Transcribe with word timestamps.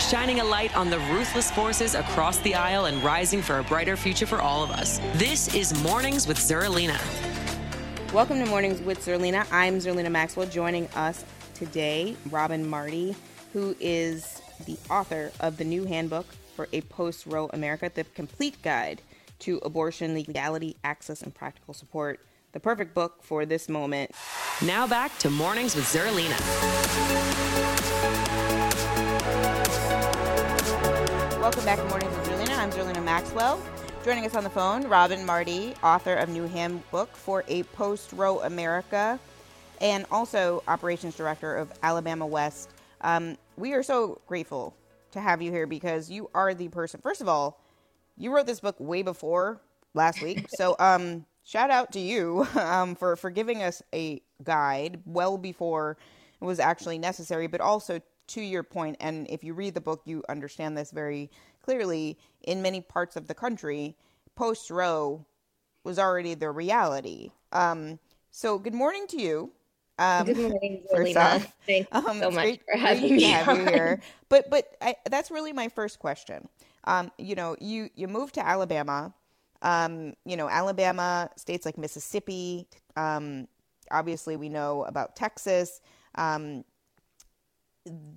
shining 0.00 0.40
a 0.40 0.44
light 0.44 0.76
on 0.76 0.90
the 0.90 0.98
ruthless 1.10 1.50
forces 1.50 1.94
across 1.94 2.38
the 2.38 2.54
aisle 2.54 2.86
and 2.86 3.02
rising 3.02 3.42
for 3.42 3.58
a 3.58 3.64
brighter 3.64 3.96
future 3.96 4.26
for 4.26 4.40
all 4.40 4.62
of 4.62 4.70
us. 4.70 4.98
This 5.14 5.54
is 5.54 5.80
Mornings 5.82 6.26
with 6.26 6.38
Zerlina. 6.38 6.98
Welcome 8.12 8.38
to 8.40 8.46
Mornings 8.46 8.80
with 8.82 9.04
Zerlina. 9.04 9.46
I'm 9.50 9.78
Zerlina 9.78 10.10
Maxwell. 10.10 10.46
Joining 10.46 10.86
us 10.88 11.24
today, 11.54 12.16
Robin 12.30 12.68
Marty, 12.68 13.14
who 13.52 13.74
is 13.80 14.42
the 14.66 14.76
author 14.90 15.32
of 15.40 15.56
the 15.56 15.64
new 15.64 15.84
handbook 15.84 16.26
for 16.54 16.68
a 16.72 16.80
post 16.82 17.26
Roe 17.26 17.48
America, 17.52 17.90
the 17.94 18.04
complete 18.04 18.60
guide 18.62 19.00
to 19.40 19.58
abortion 19.64 20.14
legality, 20.14 20.76
access, 20.84 21.22
and 21.22 21.34
practical 21.34 21.74
support. 21.74 22.20
The 22.52 22.60
perfect 22.60 22.94
book 22.94 23.22
for 23.22 23.46
this 23.46 23.68
moment. 23.68 24.10
Now 24.62 24.86
back 24.86 25.18
to 25.20 25.30
Mornings 25.30 25.74
with 25.74 25.86
Zerlina. 25.86 27.31
Welcome 31.42 31.64
back 31.64 31.78
to 31.78 31.84
Mornings 31.86 32.16
with 32.16 32.28
Zerlina. 32.28 32.56
I'm 32.56 32.70
Zerlina 32.70 33.02
Maxwell. 33.02 33.60
Joining 34.04 34.24
us 34.24 34.36
on 34.36 34.44
the 34.44 34.50
phone, 34.50 34.86
Robin 34.86 35.26
Marty, 35.26 35.74
author 35.82 36.14
of 36.14 36.28
New 36.28 36.46
Handbook 36.46 37.16
for 37.16 37.42
a 37.48 37.64
Post 37.64 38.12
Roe 38.12 38.38
America, 38.42 39.18
and 39.80 40.06
also 40.12 40.62
operations 40.68 41.16
director 41.16 41.56
of 41.56 41.72
Alabama 41.82 42.24
West. 42.24 42.70
Um, 43.00 43.36
we 43.56 43.72
are 43.72 43.82
so 43.82 44.20
grateful 44.28 44.76
to 45.10 45.20
have 45.20 45.42
you 45.42 45.50
here 45.50 45.66
because 45.66 46.08
you 46.08 46.30
are 46.32 46.54
the 46.54 46.68
person. 46.68 47.00
First 47.02 47.20
of 47.20 47.26
all, 47.28 47.58
you 48.16 48.32
wrote 48.32 48.46
this 48.46 48.60
book 48.60 48.76
way 48.78 49.02
before 49.02 49.60
last 49.94 50.22
week, 50.22 50.46
so 50.54 50.76
um, 50.78 51.26
shout 51.42 51.72
out 51.72 51.90
to 51.94 51.98
you 51.98 52.46
um, 52.54 52.94
for 52.94 53.16
for 53.16 53.30
giving 53.30 53.64
us 53.64 53.82
a 53.92 54.22
guide 54.44 55.00
well 55.06 55.36
before 55.38 55.96
it 56.40 56.44
was 56.44 56.60
actually 56.60 56.98
necessary, 56.98 57.48
but 57.48 57.60
also 57.60 58.00
to 58.28 58.40
your 58.40 58.62
point, 58.62 58.96
and 59.00 59.26
if 59.28 59.44
you 59.44 59.54
read 59.54 59.74
the 59.74 59.80
book, 59.80 60.02
you 60.04 60.22
understand 60.28 60.76
this 60.76 60.90
very 60.90 61.30
clearly. 61.62 62.18
In 62.42 62.62
many 62.62 62.80
parts 62.80 63.16
of 63.16 63.28
the 63.28 63.34
country, 63.34 63.96
post 64.34 64.70
Roe 64.70 65.24
was 65.84 65.98
already 65.98 66.34
the 66.34 66.50
reality. 66.50 67.30
Um, 67.52 67.98
so, 68.30 68.58
good 68.58 68.74
morning 68.74 69.06
to 69.08 69.20
you. 69.20 69.52
Um, 69.98 70.26
good 70.26 70.38
morning, 70.38 70.82
Zelina. 70.92 71.46
Thanks 71.66 71.88
um, 71.92 72.20
so 72.20 72.30
much 72.30 72.34
great, 72.34 72.62
for 72.64 72.78
having 72.78 73.16
me 73.16 73.22
have 73.24 73.56
you 73.56 73.66
here. 73.66 74.00
But 74.28 74.50
but 74.50 74.76
I, 74.80 74.96
that's 75.10 75.30
really 75.30 75.52
my 75.52 75.68
first 75.68 75.98
question. 75.98 76.48
Um, 76.84 77.10
you 77.18 77.34
know, 77.34 77.56
you 77.60 77.90
you 77.94 78.08
moved 78.08 78.34
to 78.34 78.46
Alabama. 78.46 79.14
Um, 79.60 80.14
you 80.24 80.36
know, 80.36 80.48
Alabama, 80.48 81.30
states 81.36 81.64
like 81.64 81.78
Mississippi. 81.78 82.66
Um, 82.96 83.46
obviously, 83.90 84.36
we 84.36 84.48
know 84.48 84.84
about 84.84 85.14
Texas. 85.14 85.80
Um, 86.16 86.64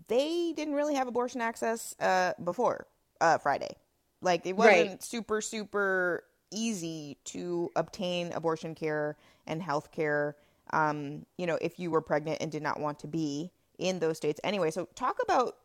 they 0.08 0.53
didn't 0.55 0.73
really 0.73 0.95
have 0.95 1.08
abortion 1.08 1.42
access 1.42 1.95
uh, 1.99 2.33
before 2.43 2.87
uh, 3.21 3.37
Friday. 3.37 3.76
Like 4.21 4.45
it 4.45 4.55
wasn't 4.55 4.89
right. 4.89 5.03
super 5.03 5.42
super 5.42 6.23
easy 6.52 7.17
to 7.26 7.71
obtain 7.76 8.31
abortion 8.33 8.76
care 8.76 9.17
and 9.48 9.61
health 9.61 9.92
care. 9.92 10.36
Um, 10.71 11.26
you 11.37 11.45
know, 11.45 11.58
if 11.61 11.80
you 11.80 11.92
were 11.92 12.02
pregnant 12.02 12.42
and 12.42 12.52
did 12.52 12.64
not 12.64 12.80
want 12.80 12.99
to 12.99 13.08
be 13.08 13.52
in 13.77 13.99
those 13.99 14.17
states 14.17 14.39
anyway. 14.43 14.71
So 14.71 14.87
talk 14.95 15.20
about 15.21 15.58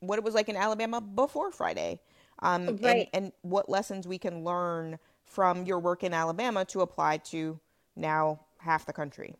what 0.00 0.18
it 0.18 0.24
was 0.24 0.34
like 0.34 0.48
in 0.48 0.56
Alabama 0.56 1.00
before 1.00 1.50
Friday, 1.50 2.00
um, 2.40 2.78
right. 2.78 3.08
and, 3.12 3.24
and 3.24 3.32
what 3.42 3.68
lessons 3.68 4.06
we 4.06 4.18
can 4.18 4.44
learn 4.44 4.98
from 5.24 5.64
your 5.64 5.78
work 5.78 6.02
in 6.02 6.12
Alabama 6.12 6.64
to 6.66 6.80
apply 6.80 7.18
to 7.18 7.58
now 7.96 8.40
half 8.58 8.86
the 8.86 8.92
country. 8.92 9.34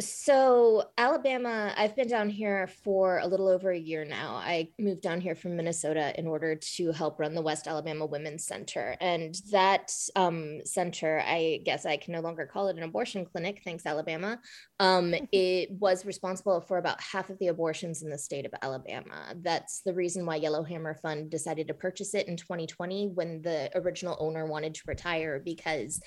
So, 0.00 0.90
Alabama, 0.96 1.74
I've 1.76 1.94
been 1.94 2.08
down 2.08 2.30
here 2.30 2.68
for 2.82 3.18
a 3.18 3.26
little 3.26 3.48
over 3.48 3.70
a 3.70 3.78
year 3.78 4.04
now. 4.04 4.34
I 4.34 4.68
moved 4.78 5.02
down 5.02 5.20
here 5.20 5.34
from 5.34 5.56
Minnesota 5.56 6.18
in 6.18 6.26
order 6.26 6.54
to 6.54 6.92
help 6.92 7.20
run 7.20 7.34
the 7.34 7.42
West 7.42 7.68
Alabama 7.68 8.06
Women's 8.06 8.46
Center. 8.46 8.96
And 9.00 9.34
that 9.50 9.92
um, 10.16 10.60
center, 10.64 11.22
I 11.26 11.60
guess 11.64 11.84
I 11.84 11.98
can 11.98 12.14
no 12.14 12.20
longer 12.20 12.46
call 12.46 12.68
it 12.68 12.76
an 12.76 12.82
abortion 12.82 13.26
clinic, 13.26 13.60
thanks, 13.62 13.84
Alabama. 13.84 14.40
Um, 14.78 15.14
it 15.32 15.70
was 15.72 16.06
responsible 16.06 16.60
for 16.62 16.78
about 16.78 17.00
half 17.00 17.28
of 17.28 17.38
the 17.38 17.48
abortions 17.48 18.02
in 18.02 18.08
the 18.08 18.18
state 18.18 18.46
of 18.46 18.54
Alabama. 18.62 19.34
That's 19.36 19.82
the 19.82 19.92
reason 19.92 20.24
why 20.24 20.36
Yellowhammer 20.36 20.94
Fund 20.94 21.30
decided 21.30 21.68
to 21.68 21.74
purchase 21.74 22.14
it 22.14 22.26
in 22.26 22.36
2020 22.36 23.08
when 23.08 23.42
the 23.42 23.70
original 23.74 24.16
owner 24.18 24.46
wanted 24.46 24.74
to 24.74 24.82
retire 24.86 25.42
because 25.44 26.00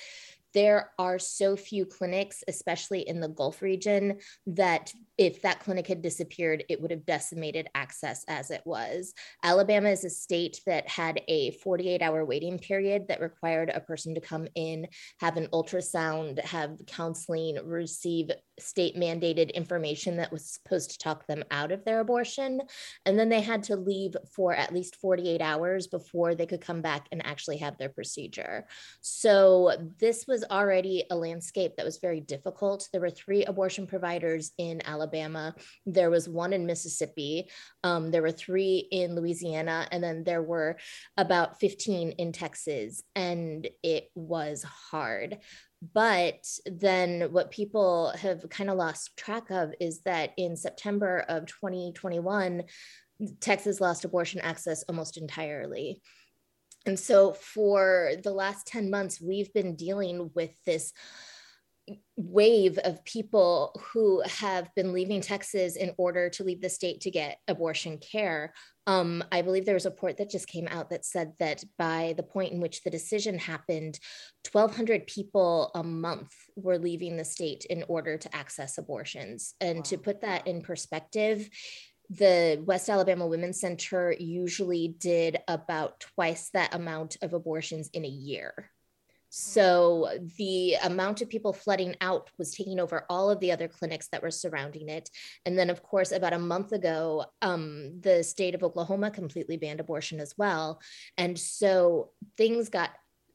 there 0.53 0.91
are 0.99 1.19
so 1.19 1.55
few 1.55 1.85
clinics, 1.85 2.43
especially 2.47 3.07
in 3.07 3.19
the 3.19 3.27
Gulf 3.27 3.61
region, 3.61 4.19
that 4.47 4.93
if 5.17 5.41
that 5.43 5.59
clinic 5.59 5.87
had 5.87 6.01
disappeared, 6.01 6.63
it 6.69 6.81
would 6.81 6.91
have 6.91 7.05
decimated 7.05 7.67
access 7.75 8.23
as 8.27 8.49
it 8.51 8.61
was. 8.65 9.13
Alabama 9.43 9.89
is 9.89 10.03
a 10.03 10.09
state 10.09 10.59
that 10.65 10.87
had 10.87 11.21
a 11.27 11.51
48 11.51 12.01
hour 12.01 12.25
waiting 12.25 12.57
period 12.57 13.07
that 13.07 13.21
required 13.21 13.71
a 13.73 13.79
person 13.79 14.15
to 14.15 14.21
come 14.21 14.47
in, 14.55 14.87
have 15.19 15.37
an 15.37 15.47
ultrasound, 15.53 16.39
have 16.39 16.77
counseling, 16.87 17.57
receive 17.63 18.31
state 18.59 18.95
mandated 18.95 19.53
information 19.53 20.17
that 20.17 20.31
was 20.31 20.45
supposed 20.45 20.91
to 20.91 20.97
talk 20.97 21.25
them 21.27 21.43
out 21.51 21.71
of 21.71 21.83
their 21.85 21.99
abortion. 21.99 22.61
And 23.05 23.17
then 23.17 23.29
they 23.29 23.41
had 23.41 23.63
to 23.63 23.75
leave 23.75 24.15
for 24.35 24.53
at 24.53 24.73
least 24.73 24.95
48 24.97 25.41
hours 25.41 25.87
before 25.87 26.35
they 26.35 26.45
could 26.45 26.61
come 26.61 26.81
back 26.81 27.07
and 27.11 27.25
actually 27.25 27.57
have 27.57 27.77
their 27.77 27.89
procedure. 27.89 28.65
So 29.01 29.71
this 29.99 30.25
was 30.27 30.42
already 30.45 31.03
a 31.09 31.15
landscape 31.15 31.75
that 31.77 31.85
was 31.85 31.97
very 31.97 32.19
difficult. 32.19 32.87
There 32.91 33.01
were 33.01 33.09
three 33.09 33.45
abortion 33.45 33.87
providers 33.87 34.51
in 34.57 34.81
Alabama 34.85 35.03
Alabama. 35.03 35.55
There 35.85 36.09
was 36.09 36.29
one 36.29 36.53
in 36.53 36.65
Mississippi. 36.65 37.49
Um, 37.83 38.11
there 38.11 38.21
were 38.21 38.31
three 38.31 38.87
in 38.91 39.15
Louisiana. 39.15 39.87
And 39.91 40.03
then 40.03 40.23
there 40.23 40.41
were 40.41 40.77
about 41.17 41.59
15 41.59 42.11
in 42.11 42.31
Texas. 42.31 43.03
And 43.15 43.67
it 43.83 44.09
was 44.15 44.63
hard. 44.63 45.39
But 45.93 46.47
then 46.65 47.33
what 47.33 47.51
people 47.51 48.13
have 48.17 48.49
kind 48.49 48.69
of 48.69 48.77
lost 48.77 49.17
track 49.17 49.49
of 49.51 49.73
is 49.81 50.01
that 50.01 50.31
in 50.37 50.55
September 50.55 51.25
of 51.27 51.45
2021, 51.47 52.63
Texas 53.41 53.81
lost 53.81 54.05
abortion 54.05 54.39
access 54.39 54.83
almost 54.83 55.17
entirely. 55.17 56.01
And 56.85 56.99
so 56.99 57.33
for 57.33 58.11
the 58.23 58.33
last 58.33 58.67
10 58.67 58.89
months, 58.89 59.21
we've 59.21 59.53
been 59.53 59.75
dealing 59.75 60.31
with 60.33 60.51
this 60.65 60.93
wave 62.15 62.77
of 62.79 63.03
people 63.03 63.77
who 63.91 64.21
have 64.21 64.73
been 64.75 64.93
leaving 64.93 65.19
Texas 65.19 65.75
in 65.75 65.93
order 65.97 66.29
to 66.29 66.43
leave 66.43 66.61
the 66.61 66.69
state 66.69 67.01
to 67.01 67.11
get 67.11 67.39
abortion 67.47 67.97
care. 67.97 68.53
Um, 68.85 69.23
I 69.31 69.41
believe 69.41 69.65
there 69.65 69.73
was 69.73 69.85
a 69.85 69.89
report 69.89 70.17
that 70.17 70.29
just 70.29 70.47
came 70.47 70.67
out 70.67 70.89
that 70.89 71.05
said 71.05 71.33
that 71.39 71.63
by 71.77 72.13
the 72.15 72.23
point 72.23 72.53
in 72.53 72.61
which 72.61 72.83
the 72.83 72.89
decision 72.89 73.37
happened, 73.37 73.99
1,200 74.51 75.07
people 75.07 75.71
a 75.75 75.83
month 75.83 76.31
were 76.55 76.77
leaving 76.77 77.17
the 77.17 77.25
state 77.25 77.65
in 77.65 77.83
order 77.87 78.17
to 78.17 78.35
access 78.35 78.77
abortions. 78.77 79.55
And 79.59 79.77
wow. 79.77 79.83
to 79.83 79.97
put 79.97 80.21
that 80.21 80.47
in 80.47 80.61
perspective, 80.61 81.49
the 82.17 82.61
West 82.65 82.89
Alabama 82.89 83.27
Women's 83.27 83.59
Center 83.59 84.15
usually 84.17 84.89
did 84.99 85.37
about 85.47 85.99
twice 85.99 86.49
that 86.53 86.73
amount 86.75 87.17
of 87.21 87.33
abortions 87.33 87.89
in 87.93 88.05
a 88.05 88.09
year. 88.09 88.69
So 89.35 90.09
the 90.37 90.75
amount 90.83 91.23
of 91.23 91.29
people 91.29 91.53
flooding 91.53 91.95
out 92.01 92.29
was 92.37 92.53
taking 92.53 92.79
over 92.79 93.05
all 93.09 93.31
of 93.31 93.39
the 93.39 93.51
other 93.51 93.67
clinics 93.67 94.07
that 94.09 94.21
were 94.21 94.29
surrounding 94.29 94.89
it. 94.89 95.09
And 95.43 95.57
then, 95.57 95.71
of 95.71 95.81
course, 95.81 96.11
about 96.11 96.33
a 96.33 96.39
month 96.39 96.71
ago, 96.71 97.25
um, 97.41 97.99
the 97.99 98.23
state 98.23 98.53
of 98.53 98.63
Oklahoma 98.63 99.09
completely 99.09 99.57
banned 99.57 99.79
abortion 99.79 100.19
as 100.19 100.35
well. 100.37 100.79
And 101.17 101.39
so 101.39 102.11
things 102.37 102.69
got 102.69 102.91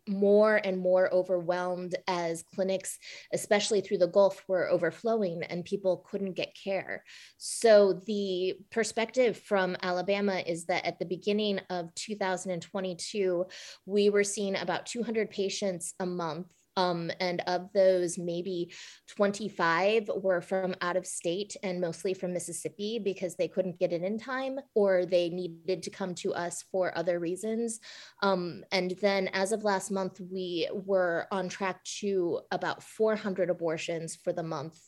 more 0.09 0.57
and 0.57 0.79
more 0.79 1.13
overwhelmed 1.13 1.97
as 2.09 2.45
clinics, 2.55 2.99
especially 3.33 3.81
through 3.81 3.99
the 3.99 4.09
Gulf, 4.09 4.43
were 4.49 4.69
overflowing 4.69 5.43
and 5.45 5.65
people 5.65 6.05
couldn't 6.11 6.33
get 6.33 6.57
care. 6.57 7.05
So, 7.37 8.01
the 8.07 8.55
perspective 8.71 9.39
from 9.39 9.77
Alabama 9.83 10.43
is 10.47 10.67
that 10.67 10.87
at 10.87 10.99
the 10.99 11.05
beginning 11.05 11.61
of 11.71 11.95
2022, 11.95 13.47
we 13.87 14.11
were 14.11 14.25
seeing 14.25 14.57
about 14.57 14.87
200 14.87 15.31
patients 15.31 15.95
a 16.01 16.07
month 16.07 16.47
Um, 16.79 17.11
and 17.19 17.43
of 17.49 17.73
those, 17.73 18.19
maybe 18.19 18.73
25 19.09 20.09
were 20.23 20.41
from 20.41 20.77
out 20.81 20.97
of 20.97 21.07
state 21.07 21.57
and 21.65 21.81
mostly 21.81 22.15
from 22.15 22.33
Mississippi 22.33 23.01
because 23.01 23.35
they 23.35 23.49
couldn't 23.49 23.81
get 23.81 23.93
it 23.93 24.05
in 24.05 24.17
time 24.17 24.61
or 24.77 25.05
they 25.05 25.29
needed 25.29 25.83
to 25.83 25.91
come 25.91 26.15
to 26.17 26.33
us 26.35 26.65
for 26.71 26.97
other 26.97 27.19
reasons. 27.19 27.81
Um, 28.23 28.63
and 28.71 28.93
then 29.01 29.27
as 29.33 29.51
of 29.51 29.65
last 29.65 29.91
month, 29.91 30.21
we 30.31 30.69
were 30.73 31.27
on 31.33 31.49
track 31.49 31.83
to 31.99 32.43
about 32.53 32.85
400 32.85 33.51
abortions 33.51 34.15
for 34.15 34.33
the 34.33 34.45
month. 34.45 34.79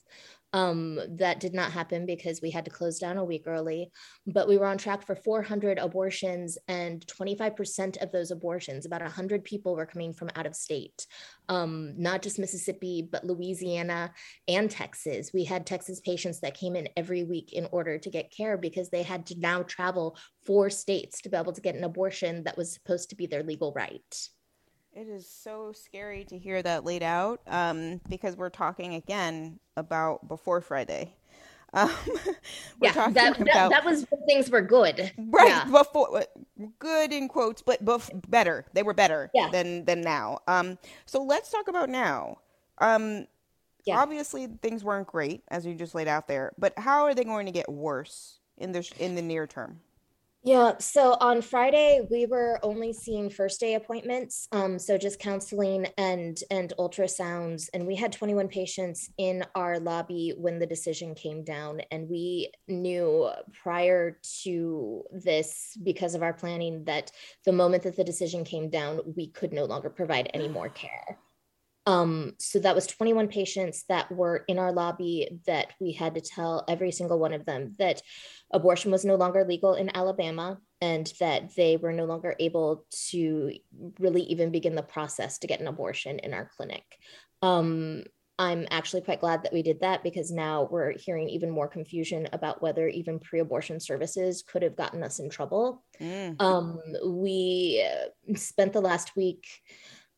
Um, 0.52 0.98
that 1.18 1.38
did 1.38 1.54
not 1.54 1.70
happen 1.70 2.06
because 2.06 2.40
we 2.42 2.50
had 2.50 2.64
to 2.64 2.72
close 2.72 2.98
down 2.98 3.18
a 3.18 3.24
week 3.24 3.44
early, 3.46 3.92
but 4.26 4.48
we 4.48 4.58
were 4.58 4.66
on 4.66 4.78
track 4.78 5.06
for 5.06 5.14
400 5.14 5.78
abortions, 5.78 6.58
and 6.66 7.06
25% 7.06 8.02
of 8.02 8.10
those 8.10 8.32
abortions, 8.32 8.84
about 8.84 9.02
100 9.02 9.44
people, 9.44 9.76
were 9.76 9.86
coming 9.86 10.12
from 10.12 10.30
out 10.34 10.46
of 10.46 10.56
state, 10.56 11.06
um, 11.48 11.94
not 11.96 12.22
just 12.22 12.38
Mississippi, 12.38 13.06
but 13.10 13.24
Louisiana 13.24 14.12
and 14.48 14.68
Texas. 14.68 15.30
We 15.32 15.44
had 15.44 15.66
Texas 15.66 16.00
patients 16.00 16.40
that 16.40 16.58
came 16.58 16.74
in 16.74 16.88
every 16.96 17.22
week 17.22 17.52
in 17.52 17.68
order 17.70 17.98
to 17.98 18.10
get 18.10 18.34
care 18.36 18.58
because 18.58 18.90
they 18.90 19.04
had 19.04 19.26
to 19.26 19.38
now 19.38 19.62
travel 19.62 20.16
four 20.44 20.68
states 20.68 21.20
to 21.22 21.28
be 21.28 21.36
able 21.36 21.52
to 21.52 21.60
get 21.60 21.76
an 21.76 21.84
abortion 21.84 22.42
that 22.44 22.56
was 22.56 22.72
supposed 22.72 23.10
to 23.10 23.16
be 23.16 23.26
their 23.26 23.44
legal 23.44 23.72
right. 23.72 24.28
It 24.92 25.06
is 25.08 25.26
so 25.26 25.72
scary 25.72 26.24
to 26.24 26.38
hear 26.38 26.62
that 26.62 26.84
laid 26.84 27.02
out 27.02 27.40
um, 27.46 28.00
because 28.08 28.36
we're 28.36 28.50
talking 28.50 28.94
again 28.94 29.60
about 29.76 30.26
before 30.26 30.60
Friday. 30.60 31.14
Um, 31.72 31.94
yeah, 32.82 32.92
that, 32.92 33.14
that, 33.14 33.40
about, 33.40 33.70
that, 33.70 33.84
was 33.84 34.04
when 34.10 34.26
things 34.26 34.50
were 34.50 34.60
good. 34.60 35.12
Right, 35.16 35.48
yeah. 35.48 35.64
before 35.64 36.24
good 36.80 37.12
in 37.12 37.28
quotes, 37.28 37.62
but 37.62 37.84
bef- 37.84 38.28
better. 38.28 38.66
They 38.72 38.82
were 38.82 38.94
better 38.94 39.30
yeah. 39.32 39.50
than 39.50 39.84
than 39.84 40.00
now. 40.00 40.40
Um, 40.48 40.78
so 41.06 41.22
let's 41.22 41.50
talk 41.50 41.68
about 41.68 41.88
now. 41.88 42.38
Um, 42.78 43.28
yeah. 43.84 43.98
Obviously, 43.98 44.48
things 44.60 44.82
weren't 44.82 45.06
great 45.06 45.42
as 45.48 45.64
you 45.64 45.74
just 45.74 45.94
laid 45.94 46.08
out 46.08 46.26
there, 46.26 46.52
but 46.58 46.76
how 46.76 47.04
are 47.04 47.14
they 47.14 47.24
going 47.24 47.46
to 47.46 47.52
get 47.52 47.68
worse 47.68 48.40
in 48.58 48.72
the 48.72 48.90
in 48.98 49.14
the 49.14 49.22
near 49.22 49.46
term? 49.46 49.80
Yeah, 50.42 50.78
so 50.78 51.18
on 51.20 51.42
Friday 51.42 52.00
we 52.10 52.24
were 52.24 52.58
only 52.62 52.94
seeing 52.94 53.28
first 53.28 53.60
day 53.60 53.74
appointments, 53.74 54.48
um, 54.52 54.78
so 54.78 54.96
just 54.96 55.18
counseling 55.18 55.86
and 55.98 56.42
and 56.50 56.72
ultrasounds, 56.78 57.68
and 57.74 57.86
we 57.86 57.94
had 57.94 58.10
21 58.10 58.48
patients 58.48 59.10
in 59.18 59.44
our 59.54 59.78
lobby 59.78 60.32
when 60.38 60.58
the 60.58 60.66
decision 60.66 61.14
came 61.14 61.44
down, 61.44 61.82
and 61.90 62.08
we 62.08 62.50
knew 62.68 63.28
prior 63.62 64.18
to 64.42 65.04
this 65.12 65.76
because 65.82 66.14
of 66.14 66.22
our 66.22 66.32
planning 66.32 66.84
that 66.84 67.12
the 67.44 67.52
moment 67.52 67.82
that 67.82 67.96
the 67.96 68.04
decision 68.04 68.42
came 68.42 68.70
down, 68.70 69.00
we 69.14 69.26
could 69.28 69.52
no 69.52 69.66
longer 69.66 69.90
provide 69.90 70.30
any 70.32 70.48
more 70.48 70.68
care. 70.70 71.18
Um, 71.90 72.34
so 72.38 72.60
that 72.60 72.74
was 72.76 72.86
21 72.86 73.26
patients 73.28 73.84
that 73.88 74.12
were 74.12 74.44
in 74.46 74.58
our 74.58 74.72
lobby 74.72 75.40
that 75.46 75.72
we 75.80 75.92
had 75.92 76.14
to 76.14 76.20
tell 76.20 76.64
every 76.68 76.92
single 76.92 77.18
one 77.18 77.32
of 77.32 77.44
them 77.44 77.74
that 77.78 78.00
abortion 78.52 78.92
was 78.92 79.04
no 79.04 79.16
longer 79.16 79.44
legal 79.44 79.74
in 79.74 79.94
Alabama 79.96 80.60
and 80.80 81.12
that 81.18 81.54
they 81.56 81.76
were 81.76 81.92
no 81.92 82.04
longer 82.04 82.36
able 82.38 82.84
to 83.08 83.52
really 83.98 84.22
even 84.22 84.52
begin 84.52 84.76
the 84.76 84.82
process 84.82 85.38
to 85.38 85.48
get 85.48 85.60
an 85.60 85.66
abortion 85.66 86.20
in 86.20 86.32
our 86.32 86.48
clinic. 86.56 86.84
Um, 87.42 88.04
I'm 88.38 88.66
actually 88.70 89.02
quite 89.02 89.20
glad 89.20 89.42
that 89.42 89.52
we 89.52 89.62
did 89.62 89.80
that 89.80 90.02
because 90.02 90.30
now 90.30 90.68
we're 90.70 90.92
hearing 90.92 91.28
even 91.28 91.50
more 91.50 91.68
confusion 91.68 92.28
about 92.32 92.62
whether 92.62 92.88
even 92.88 93.18
pre 93.18 93.40
abortion 93.40 93.80
services 93.80 94.42
could 94.42 94.62
have 94.62 94.76
gotten 94.76 95.02
us 95.02 95.18
in 95.18 95.28
trouble. 95.28 95.84
Mm. 96.00 96.40
Um, 96.40 96.80
we 97.04 97.86
spent 98.36 98.72
the 98.72 98.80
last 98.80 99.14
week 99.14 99.46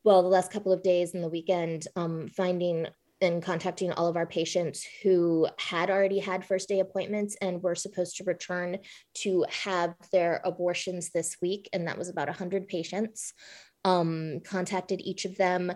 well, 0.03 0.21
the 0.21 0.27
last 0.27 0.51
couple 0.51 0.73
of 0.73 0.83
days 0.83 1.13
and 1.13 1.23
the 1.23 1.29
weekend, 1.29 1.87
um, 1.95 2.27
finding 2.27 2.87
and 3.21 3.41
contacting 3.41 3.91
all 3.93 4.07
of 4.07 4.17
our 4.17 4.25
patients 4.25 4.85
who 5.01 5.47
had 5.57 5.89
already 5.89 6.19
had 6.19 6.43
first 6.43 6.67
day 6.67 6.81
appointments 6.81 7.37
and 7.41 7.63
were 7.63 7.75
supposed 7.75 8.17
to 8.17 8.23
return 8.25 8.77
to 9.13 9.45
have 9.49 9.95
their 10.11 10.41
abortions 10.43 11.11
this 11.11 11.37
week. 11.41 11.69
And 11.71 11.87
that 11.87 11.97
was 11.97 12.09
about 12.09 12.27
100 12.27 12.67
patients. 12.67 13.33
Um, 13.85 14.39
contacted 14.45 15.01
each 15.01 15.25
of 15.25 15.37
them, 15.37 15.73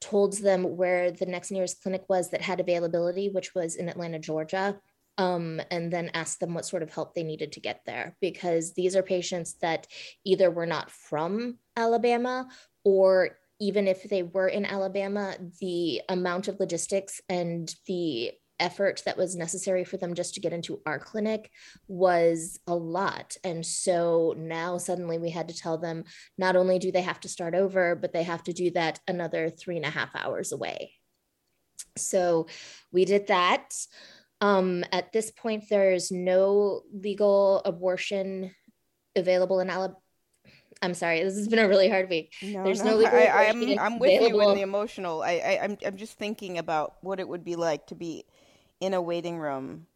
told 0.00 0.34
them 0.38 0.76
where 0.76 1.10
the 1.10 1.26
next 1.26 1.50
nearest 1.50 1.82
clinic 1.82 2.04
was 2.08 2.30
that 2.30 2.40
had 2.40 2.60
availability, 2.60 3.28
which 3.28 3.54
was 3.54 3.76
in 3.76 3.88
Atlanta, 3.88 4.18
Georgia. 4.18 4.78
Um, 5.18 5.60
and 5.70 5.92
then 5.92 6.10
asked 6.14 6.40
them 6.40 6.54
what 6.54 6.64
sort 6.64 6.82
of 6.82 6.90
help 6.90 7.14
they 7.14 7.22
needed 7.22 7.52
to 7.52 7.60
get 7.60 7.82
there 7.84 8.16
because 8.22 8.72
these 8.72 8.96
are 8.96 9.02
patients 9.02 9.56
that 9.60 9.86
either 10.24 10.50
were 10.50 10.64
not 10.64 10.90
from 10.90 11.58
Alabama 11.76 12.48
or 12.84 13.36
even 13.60 13.86
if 13.86 14.04
they 14.04 14.22
were 14.22 14.48
in 14.48 14.64
Alabama, 14.64 15.36
the 15.60 16.00
amount 16.08 16.48
of 16.48 16.58
logistics 16.58 17.20
and 17.28 17.72
the 17.86 18.32
effort 18.58 19.02
that 19.06 19.16
was 19.16 19.36
necessary 19.36 19.84
for 19.84 19.96
them 19.96 20.14
just 20.14 20.34
to 20.34 20.40
get 20.40 20.52
into 20.52 20.80
our 20.86 20.98
clinic 20.98 21.50
was 21.88 22.60
a 22.66 22.74
lot. 22.74 23.36
And 23.42 23.64
so 23.64 24.34
now 24.36 24.78
suddenly 24.78 25.18
we 25.18 25.30
had 25.30 25.48
to 25.48 25.56
tell 25.56 25.78
them 25.78 26.04
not 26.36 26.56
only 26.56 26.78
do 26.78 26.92
they 26.92 27.02
have 27.02 27.20
to 27.20 27.28
start 27.28 27.54
over, 27.54 27.94
but 27.94 28.12
they 28.12 28.22
have 28.22 28.42
to 28.44 28.52
do 28.52 28.70
that 28.72 29.00
another 29.08 29.50
three 29.50 29.76
and 29.76 29.86
a 29.86 29.90
half 29.90 30.14
hours 30.14 30.52
away. 30.52 30.92
So 31.96 32.46
we 32.92 33.04
did 33.04 33.28
that. 33.28 33.74
Um, 34.42 34.84
at 34.92 35.12
this 35.12 35.30
point, 35.30 35.64
there's 35.68 36.10
no 36.10 36.82
legal 36.92 37.62
abortion 37.64 38.54
available 39.16 39.60
in 39.60 39.70
Alabama 39.70 39.96
I'm 40.82 40.94
sorry. 40.94 41.22
This 41.22 41.36
has 41.36 41.48
been 41.48 41.58
a 41.58 41.68
really 41.68 41.88
hard 41.90 42.08
week. 42.08 42.32
No, 42.40 42.64
There's 42.64 42.82
no, 42.82 42.98
no 42.98 43.06
I, 43.06 43.44
am 43.44 43.62
I'm, 43.62 43.78
I'm 43.78 43.98
with 43.98 44.10
available. 44.16 44.42
you 44.42 44.48
in 44.50 44.56
the 44.56 44.62
emotional. 44.62 45.22
I, 45.22 45.32
I 45.32 45.60
I'm 45.62 45.76
I'm 45.84 45.96
just 45.96 46.18
thinking 46.18 46.58
about 46.58 46.94
what 47.02 47.20
it 47.20 47.28
would 47.28 47.44
be 47.44 47.56
like 47.56 47.86
to 47.88 47.94
be 47.94 48.24
in 48.80 48.94
a 48.94 49.02
waiting 49.02 49.38
room 49.38 49.86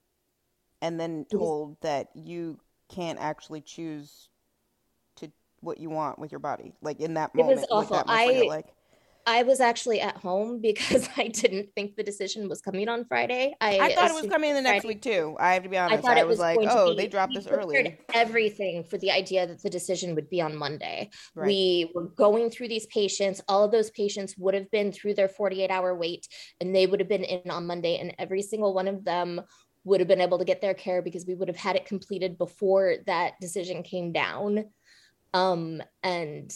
and 0.83 1.01
then 1.01 1.25
told 1.31 1.81
that 1.81 2.11
you 2.15 2.59
can't 2.91 3.19
actually 3.19 3.63
choose 3.63 4.29
to 5.17 5.33
what 5.61 5.79
you 5.79 5.89
want 5.89 6.19
with 6.19 6.31
your 6.31 6.39
body. 6.39 6.75
Like 6.83 7.01
in 7.01 7.15
that 7.15 7.35
moment, 7.35 7.61
it 7.61 7.69
was 7.71 7.91
awful. 7.91 8.05
I 8.07 8.45
like 8.47 8.74
I 9.27 9.43
was 9.43 9.61
actually 9.61 10.01
at 10.01 10.17
home 10.17 10.61
because 10.61 11.09
I 11.17 11.29
didn't 11.29 11.71
think 11.75 11.97
the 11.97 12.03
decision 12.03 12.49
was 12.49 12.61
coming 12.61 12.89
on 12.89 13.05
Friday. 13.05 13.55
I, 13.61 13.79
I 13.79 13.95
thought 13.95 14.11
it 14.11 14.15
was 14.15 14.31
coming 14.31 14.51
in 14.51 14.57
the 14.57 14.63
next 14.63 14.83
Friday. 14.85 14.95
week 14.95 15.03
too. 15.03 15.37
I 15.39 15.55
have 15.55 15.63
to 15.63 15.69
be 15.69 15.79
honest. 15.79 15.99
I, 15.99 16.01
thought 16.03 16.17
I 16.17 16.21
it 16.21 16.27
was, 16.27 16.39
was 16.39 16.41
like, 16.41 16.59
oh, 16.71 16.95
they 16.95 17.07
dropped 17.07 17.35
this 17.35 17.47
early. 17.47 17.99
Everything 18.13 18.85
for 18.85 18.99
the 18.99 19.11
idea 19.11 19.47
that 19.47 19.63
the 19.63 19.71
decision 19.71 20.15
would 20.15 20.29
be 20.29 20.41
on 20.41 20.57
Monday. 20.57 21.11
Right. 21.35 21.47
We 21.47 21.93
were 21.95 22.09
going 22.09 22.51
through 22.51 22.69
these 22.69 22.87
patients. 22.87 23.41
All 23.49 23.65
of 23.65 23.73
those 23.73 23.91
patients 23.91 24.37
would 24.37 24.55
have 24.55 24.71
been 24.71 24.93
through 24.93 25.15
their 25.15 25.29
48 25.29 25.71
hour 25.71 25.95
wait 25.95 26.29
and 26.61 26.75
they 26.75 26.87
would 26.87 27.01
have 27.01 27.09
been 27.09 27.25
in 27.25 27.51
on 27.51 27.67
Monday. 27.67 27.99
And 27.99 28.15
every 28.19 28.43
single 28.43 28.75
one 28.75 28.89
of 28.89 29.05
them 29.05 29.41
would 29.85 30.01
have 30.01 30.09
been 30.09 30.21
able 30.21 30.39
to 30.39 30.45
get 30.45 30.61
their 30.61 30.75
care 30.75 31.03
because 31.03 31.27
we 31.27 31.35
would 31.35 31.49
have 31.49 31.57
had 31.57 31.77
it 31.77 31.87
completed 31.87 32.39
before 32.39 32.97
that 33.07 33.35
decision 33.41 33.83
came 33.83 34.13
down. 34.13 34.65
Um, 35.33 35.83
and 36.03 36.55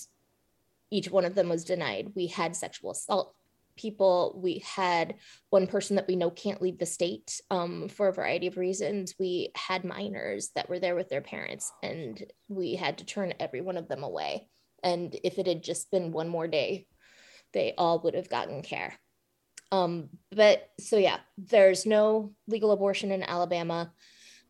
each 0.90 1.10
one 1.10 1.24
of 1.24 1.34
them 1.34 1.48
was 1.48 1.64
denied. 1.64 2.12
We 2.14 2.26
had 2.26 2.56
sexual 2.56 2.92
assault 2.92 3.34
people. 3.76 4.38
We 4.42 4.62
had 4.66 5.14
one 5.50 5.66
person 5.66 5.96
that 5.96 6.08
we 6.08 6.16
know 6.16 6.30
can't 6.30 6.60
leave 6.60 6.78
the 6.78 6.86
state 6.86 7.40
um, 7.50 7.88
for 7.88 8.08
a 8.08 8.12
variety 8.12 8.48
of 8.48 8.56
reasons. 8.56 9.14
We 9.18 9.50
had 9.54 9.84
minors 9.84 10.50
that 10.54 10.68
were 10.68 10.80
there 10.80 10.96
with 10.96 11.08
their 11.08 11.20
parents, 11.20 11.72
and 11.82 12.22
we 12.48 12.74
had 12.74 12.98
to 12.98 13.04
turn 13.04 13.34
every 13.40 13.60
one 13.60 13.76
of 13.76 13.88
them 13.88 14.02
away. 14.02 14.48
And 14.82 15.16
if 15.24 15.38
it 15.38 15.46
had 15.46 15.62
just 15.62 15.90
been 15.90 16.12
one 16.12 16.28
more 16.28 16.48
day, 16.48 16.86
they 17.52 17.74
all 17.78 18.00
would 18.00 18.14
have 18.14 18.28
gotten 18.28 18.62
care. 18.62 18.98
Um, 19.70 20.08
but 20.30 20.68
so, 20.80 20.96
yeah, 20.96 21.18
there's 21.36 21.86
no 21.86 22.32
legal 22.46 22.72
abortion 22.72 23.12
in 23.12 23.22
Alabama. 23.22 23.92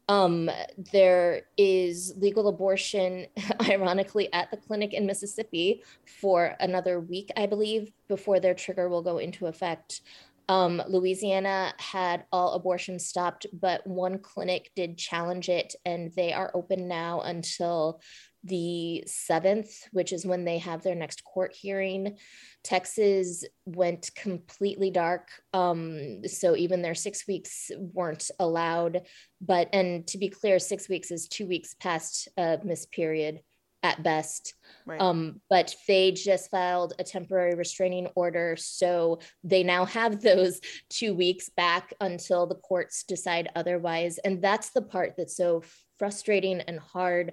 Um, 0.09 0.51
there 0.93 1.43
is 1.59 2.15
legal 2.17 2.49
abortion, 2.49 3.27
ironically, 3.69 4.33
at 4.33 4.51
the 4.51 4.57
clinic 4.57 4.95
in 4.95 5.07
Mississippi 5.07 5.83
for 6.21 6.57
another 6.61 6.99
week, 6.99 7.31
I 7.37 7.47
believe, 7.47 7.93
before 8.09 8.41
their 8.41 8.55
trigger 8.55 8.89
will 8.89 9.03
go 9.03 9.19
into 9.19 9.47
effect. 9.47 10.01
Um, 10.49 10.83
Louisiana 10.89 11.75
had 11.79 12.25
all 12.33 12.55
abortions 12.55 13.07
stopped, 13.07 13.47
but 13.53 13.87
one 13.87 14.19
clinic 14.19 14.71
did 14.75 14.97
challenge 14.97 15.51
it, 15.51 15.75
and 15.85 16.11
they 16.15 16.33
are 16.33 16.51
open 16.55 16.89
now 16.89 17.21
until 17.21 18.01
the 18.45 19.05
7th, 19.07 19.71
which 19.93 20.13
is 20.13 20.27
when 20.27 20.45
they 20.45 20.59
have 20.59 20.83
their 20.83 20.95
next 20.95 21.25
court 21.25 21.55
hearing. 21.55 22.17
Texas 22.63 23.45
went 23.67 24.11
completely 24.15 24.91
dark. 24.91 25.29
Um, 25.53 26.27
so 26.27 26.57
even 26.57 26.83
their 26.83 26.95
six 26.95 27.27
weeks 27.27 27.71
weren't 27.77 28.31
allowed. 28.39 29.03
But, 29.41 29.69
and 29.73 30.07
to 30.09 30.19
be 30.19 30.29
clear, 30.29 30.59
six 30.59 30.89
weeks 30.89 31.11
is 31.11 31.29
two 31.29 31.47
weeks 31.47 31.75
past 31.75 32.29
a 32.37 32.59
miss 32.65 32.87
period 32.87 33.41
at 33.83 34.03
best. 34.03 34.55
Right. 34.87 35.01
Um, 35.01 35.41
but 35.49 35.75
they 35.87 36.13
just 36.13 36.51
filed 36.51 36.95
a 36.99 37.05
temporary 37.05 37.55
restraining 37.55 38.09
order. 38.15 38.57
So 38.59 39.21
they 39.45 39.63
now 39.63 39.85
have 39.85 40.21
those 40.23 40.61
two 40.89 41.15
weeks 41.15 41.49
back 41.49 41.93
until 42.01 42.47
the 42.47 42.57
courts 42.57 43.05
decide 43.05 43.51
otherwise. 43.55 44.19
And 44.19 44.43
that's 44.43 44.71
the 44.71 44.83
part 44.83 45.15
that's 45.17 45.37
so 45.37 45.63
frustrating 45.99 46.61
and 46.63 46.79
hard 46.79 47.33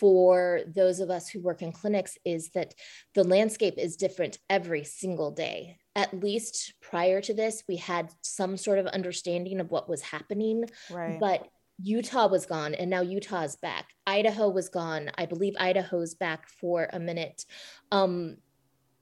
for 0.00 0.62
those 0.66 0.98
of 0.98 1.10
us 1.10 1.28
who 1.28 1.40
work 1.40 1.62
in 1.62 1.70
clinics 1.70 2.18
is 2.24 2.50
that 2.50 2.74
the 3.14 3.22
landscape 3.22 3.74
is 3.76 3.96
different 3.96 4.38
every 4.48 4.82
single 4.82 5.30
day 5.30 5.76
at 5.96 6.18
least 6.18 6.74
prior 6.80 7.20
to 7.20 7.34
this, 7.34 7.64
we 7.68 7.76
had 7.76 8.10
some 8.22 8.56
sort 8.56 8.78
of 8.78 8.86
understanding 8.86 9.60
of 9.60 9.70
what 9.70 9.88
was 9.88 10.02
happening. 10.02 10.64
Right. 10.90 11.18
But 11.18 11.48
Utah 11.82 12.28
was 12.28 12.46
gone 12.46 12.74
and 12.74 12.90
now 12.90 13.00
Utah's 13.00 13.56
back. 13.56 13.88
Idaho 14.06 14.48
was 14.48 14.68
gone. 14.68 15.10
I 15.16 15.26
believe 15.26 15.54
Idaho's 15.58 16.14
back 16.14 16.48
for 16.48 16.88
a 16.92 17.00
minute. 17.00 17.44
Um, 17.90 18.36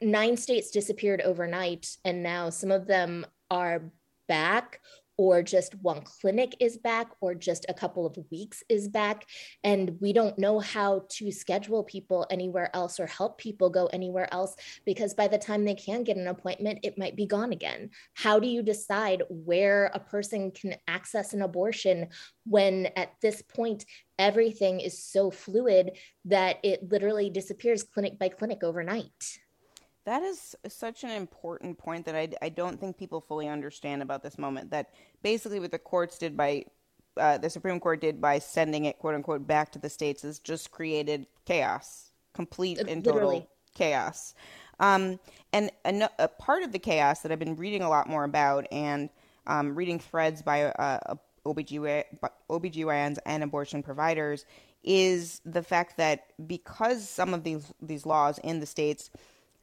nine 0.01 0.37
states 0.37 0.71
disappeared 0.71 1.21
overnight 1.21 1.97
and 2.05 2.23
now 2.23 2.51
some 2.51 2.71
of 2.71 2.87
them 2.87 3.27
are 3.51 3.91
back 4.29 4.81
or 5.19 5.43
just 5.43 5.75
one 5.83 6.01
clinic 6.03 6.57
is 6.61 6.79
back 6.79 7.09
or 7.21 7.35
just 7.35 7.67
a 7.69 7.75
couple 7.75 8.07
of 8.07 8.17
weeks 8.31 8.63
is 8.69 8.89
back. 8.89 9.27
And 9.65 9.99
we 10.01 10.13
don't 10.13 10.39
know 10.39 10.61
how 10.61 11.05
to 11.11 11.33
schedule 11.33 11.83
people 11.83 12.27
anywhere 12.31 12.71
else 12.75 13.01
or 13.01 13.07
help 13.07 13.37
people 13.37 13.69
go 13.69 13.87
anywhere 13.87 14.33
else 14.33 14.55
because 14.87 15.15
by 15.15 15.27
the 15.29 15.37
time 15.37 15.65
they 15.65 15.75
can 15.75 16.05
get 16.05 16.17
an 16.17 16.29
appointment 16.29 16.79
it 16.85 16.97
might 16.97 17.17
be 17.17 17.27
gone 17.27 17.53
again. 17.53 17.91
How 18.15 18.39
do 18.39 18.47
you 18.47 18.63
decide 18.63 19.23
where 19.29 19.91
a 19.93 20.01
person 20.01 20.53
can 20.53 20.77
access 20.87 21.35
an 21.35 21.43
abortion 21.43 22.09
when 22.47 22.87
at 22.97 23.13
this 23.21 23.43
point 23.43 23.85
everything 24.19 24.81
is 24.81 25.05
so 25.05 25.31
fluid 25.31 25.93
that 26.25 26.59
it 26.63 26.91
literally 26.91 27.29
disappears 27.29 27.83
clinic 27.83 28.19
by 28.19 28.29
clinic 28.29 28.63
overnight 28.63 29.39
that 30.09 30.23
is 30.23 30.57
such 30.69 31.05
an 31.05 31.11
important 31.11 31.77
point 31.77 32.07
that 32.07 32.17
I, 32.17 32.31
I 32.41 32.49
don't 32.49 32.81
think 32.81 32.97
people 32.97 33.21
fully 33.21 33.47
understand 33.47 34.01
about 34.01 34.23
this 34.23 34.39
moment. 34.39 34.71
That 34.71 34.95
basically 35.23 35.61
what 35.61 35.71
the 35.71 35.79
courts 35.79 36.17
did 36.17 36.35
by, 36.35 36.65
uh, 37.19 37.37
the 37.37 37.51
Supreme 37.51 37.79
Court 37.79 38.01
did 38.01 38.19
by 38.19 38.39
sending 38.39 38.87
it, 38.87 38.99
quote 38.99 39.15
unquote, 39.15 39.47
back 39.47 39.71
to 39.73 39.79
the 39.79 39.91
states 39.91 40.25
is 40.25 40.39
just 40.39 40.71
created 40.71 41.27
chaos, 41.45 42.13
complete 42.33 42.79
and 42.79 43.05
Literally. 43.05 43.41
total 43.41 43.51
chaos. 43.75 44.35
Um, 44.81 45.21
and 45.53 45.71
a, 45.85 46.09
a, 46.19 46.29
part 46.29 46.63
of 46.63 46.73
the 46.73 46.79
chaos 46.79 47.21
that 47.21 47.31
I've 47.31 47.39
been 47.39 47.57
reading 47.57 47.83
a 47.83 47.91
lot 47.91 48.09
more 48.09 48.25
about 48.25 48.67
and 48.73 49.11
um, 49.47 49.75
reading 49.75 49.99
threads 49.99 50.41
by 50.41 50.65
uh, 50.65 51.17
OBGY, 51.45 52.05
OBGYNs 52.49 53.19
and 53.27 53.43
abortion 53.43 53.83
providers 53.83 54.47
is 54.83 55.43
the 55.45 55.63
fact 55.63 55.99
that 55.99 56.33
because 56.47 57.07
some 57.07 57.35
of 57.35 57.45
these 57.45 57.75
these 57.83 58.07
laws 58.07 58.39
in 58.39 58.61
the 58.61 58.67
states 58.67 59.11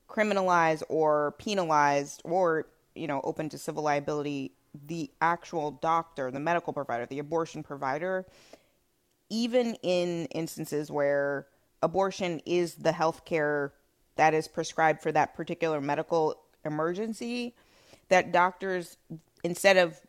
criminalize 0.08 0.84
or 0.90 1.36
penalize 1.38 2.20
or 2.24 2.68
you 2.94 3.08
know 3.08 3.22
open 3.24 3.50
to 3.50 3.58
civil 3.58 3.84
liability 3.84 4.52
the 4.88 5.10
actual 5.22 5.72
doctor, 5.72 6.32
the 6.32 6.40
medical 6.40 6.74
provider, 6.74 7.06
the 7.06 7.20
abortion 7.20 7.64
provider, 7.64 8.26
even 9.30 9.76
in 9.84 10.26
instances 10.28 10.92
where 10.92 11.48
abortion 11.82 12.42
is 12.46 12.76
the 12.76 12.92
health 12.92 13.26
care 13.26 13.74
that 14.16 14.34
is 14.34 14.48
prescribed 14.48 15.02
for 15.02 15.12
that 15.12 15.36
particular 15.36 15.82
medical 15.82 16.40
emergency, 16.64 17.54
that 18.10 18.32
doctors, 18.32 18.98
instead 19.44 19.78
of 19.78 20.00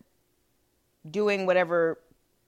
doing 1.11 1.47
whatever 1.47 1.99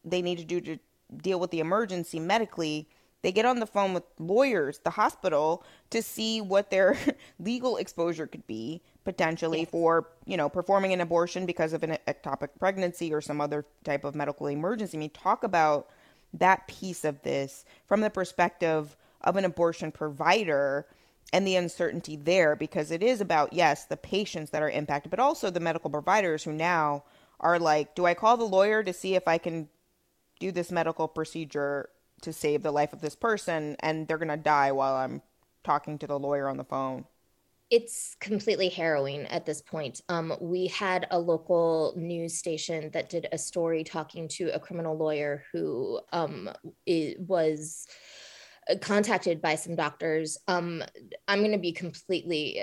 they 0.04 0.22
need 0.22 0.38
to 0.38 0.44
do 0.44 0.60
to 0.60 0.78
deal 1.16 1.40
with 1.40 1.50
the 1.50 1.60
emergency 1.60 2.18
medically, 2.18 2.88
they 3.22 3.32
get 3.32 3.44
on 3.44 3.58
the 3.58 3.66
phone 3.66 3.94
with 3.94 4.04
lawyers, 4.18 4.78
the 4.84 4.90
hospital, 4.90 5.64
to 5.90 6.02
see 6.02 6.40
what 6.40 6.70
their 6.70 6.96
legal 7.40 7.76
exposure 7.76 8.26
could 8.26 8.46
be 8.46 8.82
potentially 9.04 9.60
yes. 9.60 9.70
for, 9.70 10.08
you 10.25 10.37
know, 10.37 10.48
performing 10.48 10.92
an 10.92 11.00
abortion 11.00 11.46
because 11.46 11.72
of 11.72 11.82
an 11.82 11.98
ectopic 12.06 12.50
pregnancy 12.58 13.12
or 13.12 13.20
some 13.20 13.40
other 13.40 13.64
type 13.82 14.04
of 14.04 14.14
medical 14.14 14.46
emergency. 14.46 14.96
I 14.96 15.00
mean, 15.00 15.10
talk 15.10 15.42
about 15.42 15.88
that 16.34 16.68
piece 16.68 17.04
of 17.04 17.22
this 17.22 17.64
from 17.87 18.00
the 18.00 18.10
perspective 18.10 18.96
of 19.22 19.37
an 19.37 19.44
abortion 19.44 19.90
provider 19.90 20.87
and 21.32 21.46
the 21.46 21.56
uncertainty 21.56 22.16
there 22.16 22.56
because 22.56 22.90
it 22.90 23.02
is 23.02 23.20
about 23.20 23.52
yes 23.52 23.84
the 23.87 23.96
patients 23.96 24.50
that 24.50 24.62
are 24.62 24.70
impacted 24.70 25.10
but 25.10 25.20
also 25.20 25.50
the 25.50 25.60
medical 25.60 25.90
providers 25.90 26.44
who 26.44 26.52
now 26.52 27.02
are 27.40 27.58
like 27.58 27.94
do 27.94 28.06
i 28.06 28.14
call 28.14 28.37
the 28.37 28.44
lawyer 28.44 28.82
to 28.82 28.92
see 28.92 29.14
if 29.14 29.26
i 29.28 29.37
can 29.37 29.68
do 30.38 30.52
this 30.52 30.70
medical 30.70 31.08
procedure 31.08 31.88
to 32.22 32.32
save 32.32 32.62
the 32.62 32.72
life 32.72 32.92
of 32.92 33.00
this 33.00 33.14
person 33.14 33.76
and 33.80 34.06
they're 34.06 34.18
going 34.18 34.28
to 34.28 34.37
die 34.37 34.72
while 34.72 34.94
I'm 34.94 35.22
talking 35.64 35.98
to 35.98 36.06
the 36.06 36.18
lawyer 36.18 36.48
on 36.48 36.56
the 36.56 36.64
phone. 36.64 37.04
It's 37.70 38.16
completely 38.18 38.70
harrowing 38.70 39.26
at 39.26 39.44
this 39.44 39.60
point. 39.60 40.00
Um, 40.08 40.34
we 40.40 40.68
had 40.68 41.06
a 41.10 41.18
local 41.18 41.92
news 41.96 42.38
station 42.38 42.90
that 42.92 43.10
did 43.10 43.28
a 43.30 43.37
story 43.37 43.84
talking 43.84 44.26
to 44.28 44.48
a 44.54 44.58
criminal 44.58 44.96
lawyer 44.96 45.44
who 45.52 46.00
um, 46.12 46.48
was 47.18 47.87
contacted 48.80 49.42
by 49.42 49.54
some 49.54 49.76
doctors. 49.76 50.38
Um, 50.48 50.82
I'm 51.26 51.40
going 51.40 51.52
to 51.52 51.58
be 51.58 51.72
completely 51.72 52.62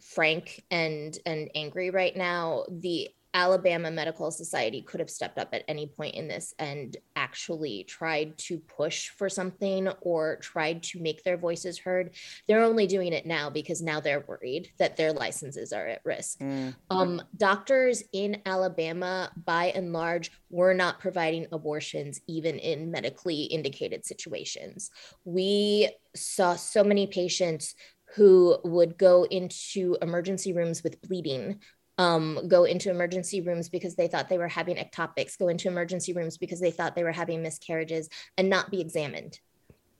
frank 0.00 0.62
and 0.70 1.18
and 1.24 1.50
angry 1.54 1.90
right 1.90 2.14
now. 2.14 2.64
The 2.68 3.08
Alabama 3.34 3.90
Medical 3.90 4.30
Society 4.30 4.80
could 4.80 5.00
have 5.00 5.10
stepped 5.10 5.38
up 5.38 5.48
at 5.52 5.64
any 5.66 5.88
point 5.88 6.14
in 6.14 6.28
this 6.28 6.54
and 6.60 6.96
actually 7.16 7.82
tried 7.84 8.38
to 8.38 8.58
push 8.58 9.08
for 9.08 9.28
something 9.28 9.88
or 10.00 10.36
tried 10.36 10.84
to 10.84 11.00
make 11.00 11.24
their 11.24 11.36
voices 11.36 11.78
heard. 11.78 12.14
They're 12.46 12.62
only 12.62 12.86
doing 12.86 13.12
it 13.12 13.26
now 13.26 13.50
because 13.50 13.82
now 13.82 13.98
they're 13.98 14.24
worried 14.26 14.70
that 14.78 14.96
their 14.96 15.12
licenses 15.12 15.72
are 15.72 15.86
at 15.86 16.00
risk. 16.04 16.38
Mm. 16.38 16.76
Um, 16.90 17.22
doctors 17.36 18.04
in 18.12 18.40
Alabama, 18.46 19.32
by 19.44 19.66
and 19.74 19.92
large, 19.92 20.30
were 20.48 20.72
not 20.72 21.00
providing 21.00 21.48
abortions 21.50 22.20
even 22.28 22.60
in 22.60 22.92
medically 22.92 23.42
indicated 23.42 24.06
situations. 24.06 24.90
We 25.24 25.90
saw 26.14 26.54
so 26.54 26.84
many 26.84 27.08
patients 27.08 27.74
who 28.14 28.56
would 28.62 28.96
go 28.96 29.24
into 29.24 29.96
emergency 30.00 30.52
rooms 30.52 30.82
with 30.84 31.02
bleeding 31.02 31.58
um, 31.98 32.48
go 32.48 32.64
into 32.64 32.90
emergency 32.90 33.40
rooms 33.40 33.68
because 33.68 33.94
they 33.94 34.08
thought 34.08 34.28
they 34.28 34.38
were 34.38 34.48
having 34.48 34.76
ectopics, 34.76 35.38
go 35.38 35.48
into 35.48 35.68
emergency 35.68 36.12
rooms 36.12 36.36
because 36.36 36.60
they 36.60 36.70
thought 36.70 36.94
they 36.94 37.04
were 37.04 37.12
having 37.12 37.42
miscarriages 37.42 38.08
and 38.36 38.50
not 38.50 38.70
be 38.70 38.80
examined. 38.80 39.38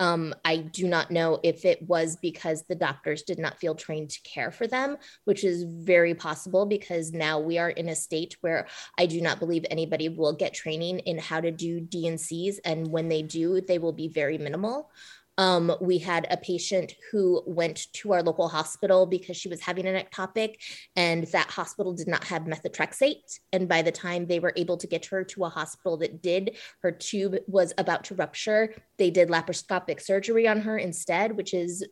Um, 0.00 0.34
I 0.44 0.56
do 0.56 0.88
not 0.88 1.10
know 1.10 1.38
if 1.42 1.64
it 1.64 1.80
was 1.88 2.16
because 2.16 2.64
the 2.64 2.74
doctors 2.74 3.22
did 3.22 3.38
not 3.38 3.60
feel 3.60 3.74
trained 3.74 4.10
to 4.10 4.20
care 4.22 4.50
for 4.50 4.66
them, 4.66 4.96
which 5.24 5.44
is 5.44 5.62
very 5.62 6.14
possible 6.14 6.66
because 6.66 7.12
now 7.12 7.38
we 7.38 7.58
are 7.58 7.70
in 7.70 7.88
a 7.88 7.94
state 7.94 8.36
where 8.40 8.66
I 8.98 9.06
do 9.06 9.20
not 9.20 9.38
believe 9.38 9.64
anybody 9.70 10.08
will 10.08 10.32
get 10.32 10.52
training 10.52 10.98
in 11.00 11.18
how 11.18 11.40
to 11.40 11.52
do 11.52 11.80
D&Cs. 11.80 12.58
And 12.64 12.88
when 12.88 13.08
they 13.08 13.22
do, 13.22 13.60
they 13.60 13.78
will 13.78 13.92
be 13.92 14.08
very 14.08 14.36
minimal. 14.36 14.90
Um, 15.36 15.72
we 15.80 15.98
had 15.98 16.26
a 16.30 16.36
patient 16.36 16.94
who 17.10 17.42
went 17.46 17.92
to 17.94 18.12
our 18.12 18.22
local 18.22 18.48
hospital 18.48 19.06
because 19.06 19.36
she 19.36 19.48
was 19.48 19.60
having 19.60 19.86
an 19.86 20.02
ectopic, 20.02 20.56
and 20.96 21.26
that 21.28 21.50
hospital 21.50 21.92
did 21.92 22.08
not 22.08 22.24
have 22.24 22.42
methotrexate. 22.42 23.38
And 23.52 23.68
by 23.68 23.82
the 23.82 23.92
time 23.92 24.26
they 24.26 24.38
were 24.38 24.52
able 24.56 24.76
to 24.76 24.86
get 24.86 25.06
her 25.06 25.24
to 25.24 25.44
a 25.44 25.48
hospital 25.48 25.96
that 25.98 26.22
did, 26.22 26.56
her 26.82 26.92
tube 26.92 27.36
was 27.46 27.72
about 27.78 28.04
to 28.04 28.14
rupture. 28.14 28.74
They 28.98 29.10
did 29.10 29.28
laparoscopic 29.28 30.00
surgery 30.00 30.46
on 30.46 30.60
her 30.60 30.78
instead, 30.78 31.36
which 31.36 31.52
is 31.52 31.86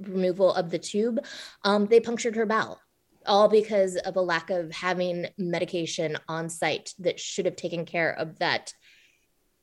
removal 0.00 0.52
of 0.54 0.70
the 0.70 0.78
tube. 0.78 1.24
Um, 1.64 1.86
they 1.86 2.00
punctured 2.00 2.36
her 2.36 2.46
bowel 2.46 2.80
all 3.26 3.48
because 3.48 3.96
of 3.96 4.16
a 4.16 4.20
lack 4.20 4.48
of 4.48 4.72
having 4.72 5.26
medication 5.36 6.16
on 6.28 6.48
site 6.48 6.94
that 6.98 7.20
should 7.20 7.44
have 7.44 7.56
taken 7.56 7.84
care 7.84 8.10
of 8.12 8.38
that 8.38 8.72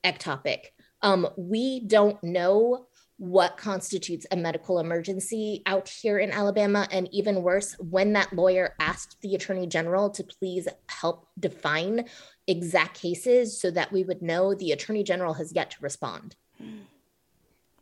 ectopic. 0.04 0.68
Um, 1.02 1.28
we 1.36 1.80
don't 1.80 2.24
know 2.24 2.88
what 3.18 3.58
constitutes 3.58 4.26
a 4.32 4.36
medical 4.36 4.80
emergency 4.80 5.62
out 5.66 5.88
here 5.88 6.20
in 6.20 6.32
Alabama. 6.32 6.88
And 6.92 7.08
even 7.14 7.44
worse, 7.44 7.76
when 7.80 8.14
that 8.14 8.34
lawyer 8.34 8.76
asked 8.80 9.18
the 9.22 9.36
attorney 9.36 9.68
general 9.68 10.10
to 10.12 10.24
please 10.24 10.68
help 10.90 11.28
define 11.40 12.08
exact 12.48 13.00
cases 13.00 13.60
so 13.60 13.72
that 13.72 13.92
we 13.92 14.04
would 14.04 14.22
know, 14.22 14.54
the 14.54 14.72
attorney 14.72 15.04
general 15.04 15.34
has 15.36 15.54
yet 15.54 15.72
to 15.72 15.78
respond. 15.82 16.36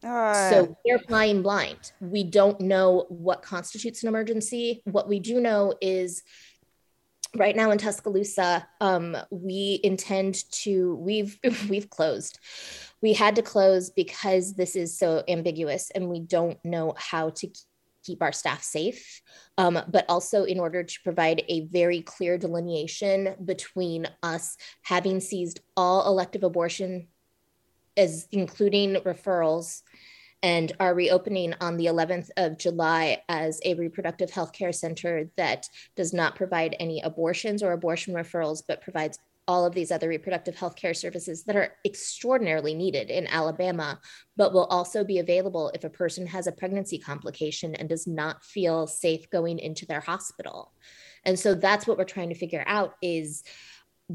Uh, 0.04 0.50
so 0.50 0.78
we're 0.86 1.00
flying 1.00 1.42
blind. 1.42 1.94
We 2.02 2.24
don't 2.24 2.60
know 2.60 3.06
what 3.10 3.42
constitutes 3.42 4.04
an 4.04 4.10
emergency. 4.10 4.82
What 4.86 5.08
we 5.08 5.20
do 5.20 5.40
know 5.40 5.74
is 5.82 6.24
right 7.36 7.56
now 7.56 7.72
in 7.72 7.78
Tuscaloosa, 7.78 8.68
um, 8.80 9.18
we 9.32 9.80
intend 9.84 10.50
to 10.52 10.96
we've 10.96 11.40
we've 11.70 11.90
closed. 11.90 12.40
We 13.02 13.14
had 13.14 13.36
to 13.36 13.42
close 13.42 13.90
because 13.90 14.54
this 14.54 14.76
is 14.76 14.98
so 14.98 15.24
ambiguous 15.28 15.92
and 15.92 16.10
we 16.10 16.20
don't 16.20 16.64
know 16.64 16.94
how 16.98 17.32
to 17.32 17.50
keep 18.04 18.22
our 18.22 18.32
staff 18.32 18.62
safe, 18.62 19.22
um, 19.58 19.80
but 19.90 20.06
also 20.10 20.44
in 20.44 20.60
order 20.60 20.84
to 20.84 21.00
provide 21.04 21.44
a 21.48 21.62
very 21.68 22.02
clear 22.02 22.38
delineation 22.38 23.36
between 23.44 24.08
us 24.22 24.58
having 24.82 25.20
seized 25.20 25.62
all 25.76 26.08
elective 26.08 26.44
abortion, 26.44 27.08
as 27.96 28.28
including 28.32 28.96
referrals, 28.96 29.82
and 30.44 30.74
are 30.80 30.94
reopening 30.94 31.56
on 31.62 31.78
the 31.78 31.86
11th 31.86 32.30
of 32.36 32.58
July 32.58 33.24
as 33.30 33.62
a 33.64 33.74
reproductive 33.76 34.30
health 34.30 34.52
care 34.52 34.74
center 34.74 35.30
that 35.38 35.68
does 35.96 36.14
not 36.14 36.36
provide 36.36 36.76
any 36.80 37.02
abortions 37.02 37.64
or 37.64 37.72
abortion 37.72 38.14
referrals, 38.14 38.62
but 38.68 38.82
provides 38.82 39.18
all 39.48 39.66
of 39.66 39.74
these 39.74 39.92
other 39.92 40.08
reproductive 40.10 40.56
health 40.56 40.76
care 40.76 40.94
services 40.94 41.44
that 41.44 41.56
are 41.56 41.76
extraordinarily 41.86 42.74
needed 42.74 43.10
in 43.10 43.28
Alabama, 43.28 44.00
but 44.38 44.54
will 44.54 44.66
also 44.66 45.04
be 45.04 45.20
available 45.20 45.72
if 45.74 45.84
a 45.84 45.90
person 45.90 46.26
has 46.28 46.48
a 46.48 46.52
pregnancy 46.52 46.98
complication 46.98 47.76
and 47.76 47.90
does 47.90 48.08
not 48.08 48.44
feel 48.44 48.88
safe 48.88 49.30
going 49.30 49.60
into 49.60 49.86
their 49.86 50.02
hospital. 50.02 50.72
and 51.26 51.40
so 51.40 51.54
that's 51.54 51.88
what 51.88 51.98
we're 51.98 52.04
trying 52.04 52.30
to 52.30 52.36
figure 52.36 52.64
out 52.68 52.96
is 53.02 53.44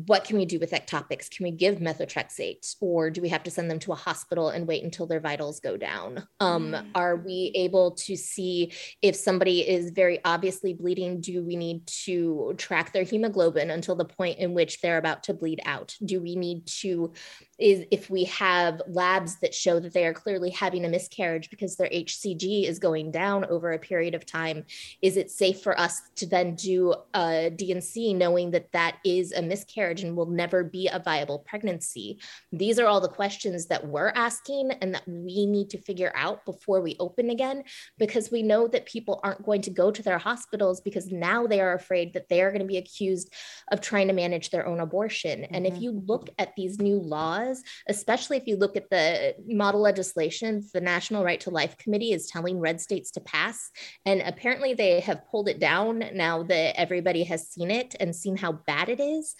what 0.06 0.24
can 0.24 0.36
we 0.36 0.44
do 0.44 0.58
with 0.58 0.70
ectopics? 0.70 1.30
Can 1.30 1.44
we 1.44 1.50
give 1.50 1.78
methotrexate 1.78 2.76
or 2.80 3.10
do 3.10 3.20
we 3.20 3.28
have 3.30 3.42
to 3.44 3.50
send 3.50 3.70
them 3.70 3.78
to 3.80 3.92
a 3.92 3.96
hospital 3.96 4.50
and 4.50 4.66
wait 4.66 4.84
until 4.84 5.06
their 5.06 5.20
vitals 5.20 5.60
go 5.60 5.76
down? 5.76 6.26
Um, 6.40 6.72
mm. 6.72 6.86
Are 6.94 7.16
we 7.16 7.52
able 7.54 7.92
to 7.92 8.16
see 8.16 8.72
if 9.02 9.16
somebody 9.16 9.68
is 9.68 9.90
very 9.90 10.20
obviously 10.24 10.74
bleeding? 10.74 11.20
Do 11.20 11.42
we 11.42 11.56
need 11.56 11.86
to 12.04 12.54
track 12.58 12.92
their 12.92 13.02
hemoglobin 13.02 13.70
until 13.70 13.96
the 13.96 14.04
point 14.04 14.38
in 14.38 14.54
which 14.54 14.80
they're 14.80 14.98
about 14.98 15.24
to 15.24 15.34
bleed 15.34 15.60
out? 15.64 15.96
Do 16.04 16.20
we 16.20 16.36
need 16.36 16.66
to 16.80 17.12
is 17.58 17.84
if 17.90 18.08
we 18.08 18.24
have 18.24 18.80
labs 18.86 19.40
that 19.40 19.52
show 19.52 19.80
that 19.80 19.92
they 19.92 20.06
are 20.06 20.14
clearly 20.14 20.50
having 20.50 20.84
a 20.84 20.88
miscarriage 20.88 21.50
because 21.50 21.76
their 21.76 21.88
HCG 21.88 22.68
is 22.68 22.78
going 22.78 23.10
down 23.10 23.44
over 23.46 23.72
a 23.72 23.78
period 23.78 24.14
of 24.14 24.24
time, 24.24 24.64
is 25.02 25.16
it 25.16 25.30
safe 25.30 25.60
for 25.60 25.78
us 25.78 26.00
to 26.16 26.26
then 26.26 26.54
do 26.54 26.94
a 27.14 27.50
D&C 27.50 28.14
knowing 28.14 28.52
that 28.52 28.70
that 28.72 28.98
is 29.04 29.32
a 29.32 29.42
miscarriage 29.42 29.87
and 29.90 30.16
will 30.16 30.26
never 30.26 30.64
be 30.64 30.88
a 30.88 30.98
viable 30.98 31.40
pregnancy? 31.40 32.20
These 32.52 32.78
are 32.78 32.86
all 32.86 33.00
the 33.00 33.08
questions 33.08 33.66
that 33.66 33.86
we're 33.86 34.12
asking 34.14 34.72
and 34.80 34.94
that 34.94 35.06
we 35.06 35.46
need 35.46 35.70
to 35.70 35.80
figure 35.80 36.12
out 36.14 36.44
before 36.44 36.80
we 36.80 36.96
open 37.00 37.30
again 37.30 37.64
because 37.98 38.30
we 38.30 38.42
know 38.42 38.68
that 38.68 38.86
people 38.86 39.20
aren't 39.22 39.44
going 39.44 39.62
to 39.62 39.70
go 39.70 39.90
to 39.90 40.02
their 40.02 40.18
hospitals 40.18 40.80
because 40.80 41.10
now 41.10 41.46
they 41.46 41.60
are 41.60 41.74
afraid 41.74 42.12
that 42.14 42.28
they 42.28 42.42
are 42.42 42.50
going 42.50 42.62
to 42.62 42.66
be 42.66 42.78
accused 42.78 43.32
of 43.72 43.80
trying 43.80 44.08
to 44.08 44.14
manage 44.14 44.50
their 44.50 44.66
own 44.66 44.80
abortion. 44.80 45.40
Mm-hmm. 45.40 45.54
And 45.54 45.66
if 45.66 45.74
mm-hmm. 45.74 45.82
you 45.82 46.02
look 46.06 46.30
at 46.38 46.54
these 46.56 46.78
new 46.78 46.98
laws, 46.98 47.62
especially 47.88 48.36
if 48.36 48.46
you 48.46 48.56
look 48.56 48.76
at 48.76 48.90
the 48.90 49.34
model 49.46 49.80
legislation 49.80 50.58
the 50.72 50.80
National 50.80 51.24
Right 51.24 51.40
to 51.40 51.50
Life 51.50 51.76
Committee 51.76 52.12
is 52.12 52.26
telling 52.26 52.58
red 52.58 52.80
states 52.80 53.10
to 53.12 53.20
pass. 53.20 53.70
And 54.04 54.20
apparently 54.22 54.74
they 54.74 55.00
have 55.00 55.26
pulled 55.30 55.48
it 55.48 55.58
down 55.58 56.04
now 56.14 56.42
that 56.44 56.78
everybody 56.78 57.24
has 57.24 57.48
seen 57.48 57.70
it 57.70 57.94
and 58.00 58.14
seen 58.14 58.36
how 58.36 58.52
bad 58.52 58.88
it 58.88 59.00
is 59.00 59.34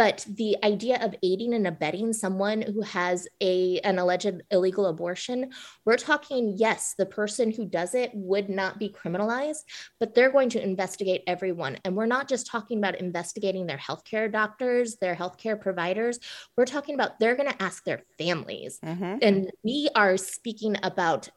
but 0.00 0.24
the 0.36 0.56
idea 0.64 0.98
of 1.04 1.14
aiding 1.22 1.52
and 1.52 1.66
abetting 1.66 2.14
someone 2.14 2.62
who 2.62 2.80
has 2.80 3.28
a 3.42 3.78
an 3.80 3.98
alleged 3.98 4.40
illegal 4.50 4.86
abortion 4.86 5.50
we're 5.84 5.96
talking 5.96 6.54
yes 6.56 6.94
the 6.96 7.04
person 7.04 7.50
who 7.50 7.66
does 7.66 7.94
it 7.94 8.10
would 8.14 8.48
not 8.48 8.78
be 8.78 8.88
criminalized 8.88 9.64
but 9.98 10.14
they're 10.14 10.32
going 10.32 10.48
to 10.48 10.62
investigate 10.62 11.22
everyone. 11.26 11.78
And 11.84 11.94
we're 11.94 12.06
not 12.06 12.28
just 12.28 12.46
talking 12.46 12.78
about 12.78 12.96
investigating 12.96 13.66
their 13.66 13.78
healthcare 13.78 14.30
doctors 14.30 14.96
their 14.96 15.14
healthcare 15.14 15.60
providers. 15.60 16.18
We're 16.56 16.64
talking 16.64 16.94
about 16.94 17.18
they're 17.18 17.36
going 17.36 17.50
to 17.50 17.62
ask 17.62 17.84
their 17.84 18.02
families. 18.18 18.78
Mm-hmm. 18.84 19.16
and 19.22 19.50
we 19.62 19.88
are 19.94 20.16
speaking 20.16 20.76
about 20.82 21.28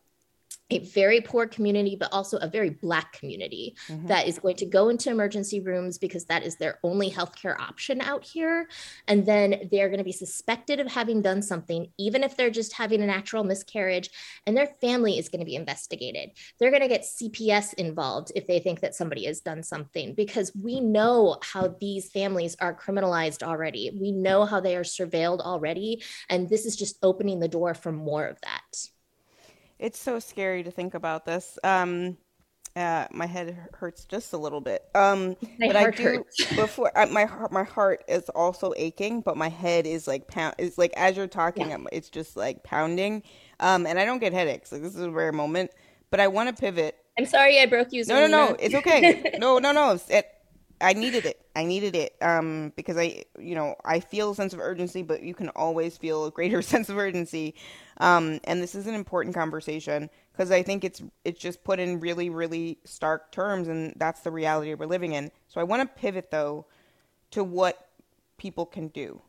a 0.70 0.79
very 0.79 1.22
poor 1.22 1.46
community, 1.46 1.96
but 2.00 2.12
also 2.12 2.38
a 2.38 2.48
very 2.48 2.70
Black 2.70 3.13
community 3.13 3.75
mm-hmm. 3.88 4.08
that 4.08 4.27
is 4.27 4.39
going 4.39 4.55
to 4.55 4.65
go 4.65 4.89
into 4.89 5.10
emergency 5.10 5.60
rooms 5.60 5.98
because 5.98 6.25
that 6.25 6.43
is 6.43 6.55
their 6.55 6.79
only 6.84 7.12
healthcare 7.12 7.60
option 7.60 8.01
out 8.01 8.24
here. 8.24 8.67
And 9.08 9.25
then 9.25 9.67
they're 9.72 9.89
going 9.89 10.00
to 10.00 10.03
be 10.03 10.12
suspected 10.12 10.79
of 10.79 10.88
having 10.88 11.22
done 11.22 11.41
something, 11.41 11.88
even 11.98 12.24
if 12.24 12.36
they're 12.36 12.50
just 12.50 12.74
having 12.74 13.01
a 13.01 13.05
natural 13.05 13.43
miscarriage, 13.43 14.10
and 14.48 14.55
their 14.55 14.67
family 14.82 15.20
is 15.20 15.29
going 15.29 15.41
to 15.41 15.46
be 15.46 15.55
investigated. 15.55 16.32
They're 16.60 16.72
going 16.72 16.82
to 16.82 16.88
get 16.88 17.03
CPS 17.03 17.74
involved 17.75 18.32
if 18.36 18.48
they 18.48 18.60
think 18.60 18.79
that 18.79 18.96
somebody 18.96 19.25
has 19.25 19.41
done 19.41 19.63
something, 19.63 20.13
because 20.15 20.51
we 20.55 20.79
know 20.79 21.38
how 21.43 21.75
these 21.79 22.10
families 22.10 22.55
are 22.60 22.74
criminalized 22.74 23.43
already. 23.43 23.91
We 24.00 24.12
know 24.12 24.46
how 24.46 24.60
they 24.60 24.75
are 24.75 24.84
surveilled 24.84 25.41
already. 25.41 26.03
And 26.29 26.50
this 26.50 26.65
is 26.65 26.75
just 26.75 26.98
opening 27.03 27.39
the 27.39 27.48
door 27.48 27.74
for 27.74 27.91
more 27.91 28.25
of 28.25 28.39
that. 28.41 28.88
It's 29.84 30.00
so 30.00 30.18
scary 30.18 30.63
to 30.63 30.72
think 30.72 30.94
about 30.94 31.25
this. 31.25 31.60
Um, 31.62 32.16
uh, 32.74 33.06
my 33.12 33.25
head 33.25 33.68
hurts 33.74 34.06
just 34.06 34.32
a 34.32 34.38
little 34.38 34.62
bit. 34.62 34.82
Um, 34.96 35.36
my 35.60 35.68
but 35.68 35.75
I 35.75 35.92
do 35.92 36.04
hurts. 36.04 36.46
before 36.56 36.98
I, 36.98 37.04
my 37.04 37.30
my 37.52 37.63
heart 37.63 38.02
is 38.08 38.30
also 38.30 38.74
aching, 38.78 39.20
but 39.20 39.36
my 39.36 39.50
head 39.50 39.86
is 39.86 40.08
like 40.08 40.30
pound. 40.30 40.56
It's 40.58 40.77
like 40.77 40.94
as 40.96 41.18
you're 41.18 41.27
talking, 41.27 41.70
yeah. 41.72 41.79
it's 41.92 42.10
just 42.10 42.38
like 42.38 42.64
pounding. 42.64 43.24
Um, 43.60 43.86
and 43.86 44.00
I 44.00 44.05
don't 44.05 44.20
get 44.20 44.31
headaches. 44.31 44.72
Like 44.72 44.84
this 44.84 44.96
is 44.96 45.01
a 45.01 45.12
rare 45.12 45.34
moment. 45.34 45.72
But 46.12 46.22
I 46.22 46.29
want 46.29 46.48
to 46.48 46.55
pivot. 46.55 46.96
I'm 47.20 47.25
sorry 47.25 47.60
I 47.60 47.66
broke 47.66 47.92
you. 47.92 48.05
No, 48.07 48.25
no, 48.25 48.27
no. 48.27 48.55
It's 48.62 48.75
okay. 48.75 49.38
no, 49.38 49.60
no, 49.60 49.74
no. 49.74 50.00
It, 50.10 50.25
I 50.79 50.94
needed 50.94 51.25
it. 51.25 51.43
I 51.55 51.66
needed 51.66 51.96
it 51.96 52.16
um, 52.22 52.74
because 52.75 52.98
I, 52.98 53.25
you 53.39 53.53
know, 53.53 53.75
I 53.85 54.00
feel 54.00 54.31
a 54.31 54.35
sense 54.35 54.53
of 54.53 54.59
urgency, 54.59 55.03
but 55.03 55.22
you 55.22 55.35
can 55.35 55.50
always 55.50 55.98
feel 55.98 56.25
a 56.25 56.31
greater 56.31 56.61
sense 56.74 56.89
of 56.89 56.98
urgency. 56.98 57.55
Um, 57.98 58.39
and 58.46 58.61
this 58.61 58.74
is 58.75 58.87
an 58.87 58.96
important 58.96 59.35
conversation 59.35 60.09
because 60.31 60.50
I 60.50 60.63
think 60.63 60.83
it's 60.83 61.01
it's 61.24 61.39
just 61.39 61.63
put 61.63 61.79
in 61.79 62.00
really, 62.00 62.29
really 62.29 62.79
stark 62.85 63.31
terms, 63.31 63.68
and 63.68 63.94
that's 63.98 64.22
the 64.22 64.31
reality 64.31 64.74
we're 64.74 64.87
living 64.87 65.13
in. 65.13 65.31
So 65.48 65.61
I 65.61 65.63
want 65.63 65.81
to 65.81 66.01
pivot 66.01 66.31
though 66.31 66.66
to 67.31 67.44
what 67.44 67.89
people 68.37 68.66
can 68.66 68.87
do, 68.87 69.22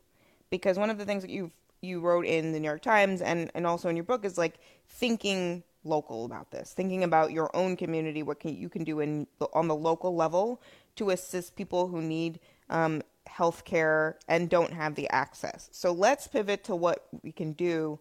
because 0.50 0.78
one 0.78 0.90
of 0.90 0.96
the 0.98 1.04
things 1.04 1.22
that 1.22 1.30
you 1.30 1.50
you 1.82 2.00
wrote 2.00 2.24
in 2.24 2.52
the 2.52 2.60
New 2.60 2.66
York 2.66 2.82
Times 2.82 3.20
and 3.20 3.50
and 3.54 3.66
also 3.66 3.90
in 3.90 3.96
your 3.96 4.04
book 4.04 4.24
is 4.24 4.38
like 4.38 4.58
thinking 4.88 5.62
local 5.84 6.24
about 6.24 6.50
this, 6.50 6.72
thinking 6.72 7.04
about 7.04 7.32
your 7.32 7.54
own 7.54 7.76
community, 7.76 8.22
what 8.22 8.40
can 8.40 8.56
you 8.56 8.68
can 8.68 8.84
do 8.84 9.00
in 9.00 9.26
on 9.52 9.68
the 9.68 9.74
local 9.74 10.14
level 10.14 10.60
to 10.96 11.10
assist 11.10 11.56
people 11.56 11.88
who 11.88 12.00
need 12.00 12.40
um, 12.70 13.02
health 13.26 13.64
care 13.64 14.18
and 14.28 14.48
don't 14.48 14.72
have 14.72 14.94
the 14.94 15.08
access. 15.10 15.68
So 15.72 15.92
let's 15.92 16.26
pivot 16.26 16.64
to 16.64 16.76
what 16.76 17.06
we 17.22 17.32
can 17.32 17.52
do 17.52 17.98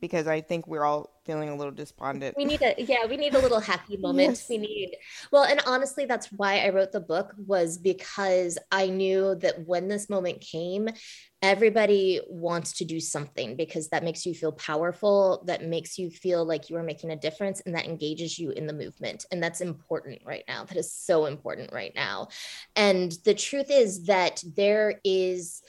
because 0.00 0.26
I 0.26 0.40
think 0.40 0.66
we're 0.66 0.84
all 0.84 1.10
feeling 1.24 1.48
a 1.48 1.56
little 1.56 1.72
despondent. 1.72 2.36
We 2.36 2.44
need 2.44 2.62
a 2.62 2.74
yeah, 2.78 3.06
we 3.06 3.16
need 3.16 3.34
a 3.34 3.38
little 3.38 3.60
happy 3.60 3.96
moment. 3.98 4.30
Yes. 4.30 4.48
We 4.48 4.58
need 4.58 4.96
well, 5.30 5.44
and 5.44 5.60
honestly, 5.66 6.06
that's 6.06 6.32
why 6.32 6.60
I 6.60 6.70
wrote 6.70 6.92
the 6.92 7.00
book 7.00 7.34
was 7.46 7.78
because 7.78 8.58
I 8.70 8.86
knew 8.86 9.34
that 9.36 9.66
when 9.66 9.88
this 9.88 10.08
moment 10.08 10.40
came, 10.40 10.88
everybody 11.42 12.20
wants 12.28 12.74
to 12.74 12.84
do 12.84 13.00
something 13.00 13.56
because 13.56 13.88
that 13.88 14.04
makes 14.04 14.26
you 14.26 14.34
feel 14.34 14.52
powerful 14.52 15.42
that 15.46 15.64
makes 15.64 15.96
you 15.98 16.10
feel 16.10 16.44
like 16.44 16.68
you 16.68 16.76
are 16.76 16.82
making 16.82 17.10
a 17.10 17.16
difference 17.16 17.62
and 17.64 17.74
that 17.74 17.86
engages 17.86 18.38
you 18.38 18.50
in 18.50 18.66
the 18.66 18.72
movement 18.72 19.24
and 19.32 19.42
that's 19.42 19.62
important 19.62 20.20
right 20.24 20.44
now 20.46 20.64
that 20.64 20.76
is 20.76 20.92
so 20.92 21.24
important 21.24 21.72
right 21.72 21.92
now 21.94 22.28
and 22.76 23.12
the 23.24 23.32
truth 23.32 23.70
is 23.70 24.04
that 24.04 24.42
there 24.54 25.00
is 25.02 25.62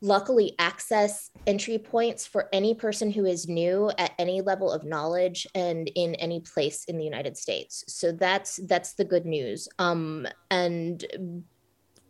luckily 0.00 0.54
access 0.58 1.30
entry 1.46 1.78
points 1.78 2.26
for 2.26 2.48
any 2.52 2.74
person 2.74 3.10
who 3.10 3.24
is 3.24 3.48
new 3.48 3.90
at 3.98 4.12
any 4.18 4.40
level 4.40 4.70
of 4.70 4.84
knowledge 4.84 5.46
and 5.54 5.88
in 5.94 6.14
any 6.16 6.40
place 6.40 6.84
in 6.84 6.98
the 6.98 7.04
united 7.04 7.36
states. 7.36 7.84
So 7.88 8.12
that's 8.12 8.56
that's 8.68 8.94
the 8.94 9.04
good 9.04 9.26
news. 9.26 9.68
Um 9.78 10.26
and 10.50 11.04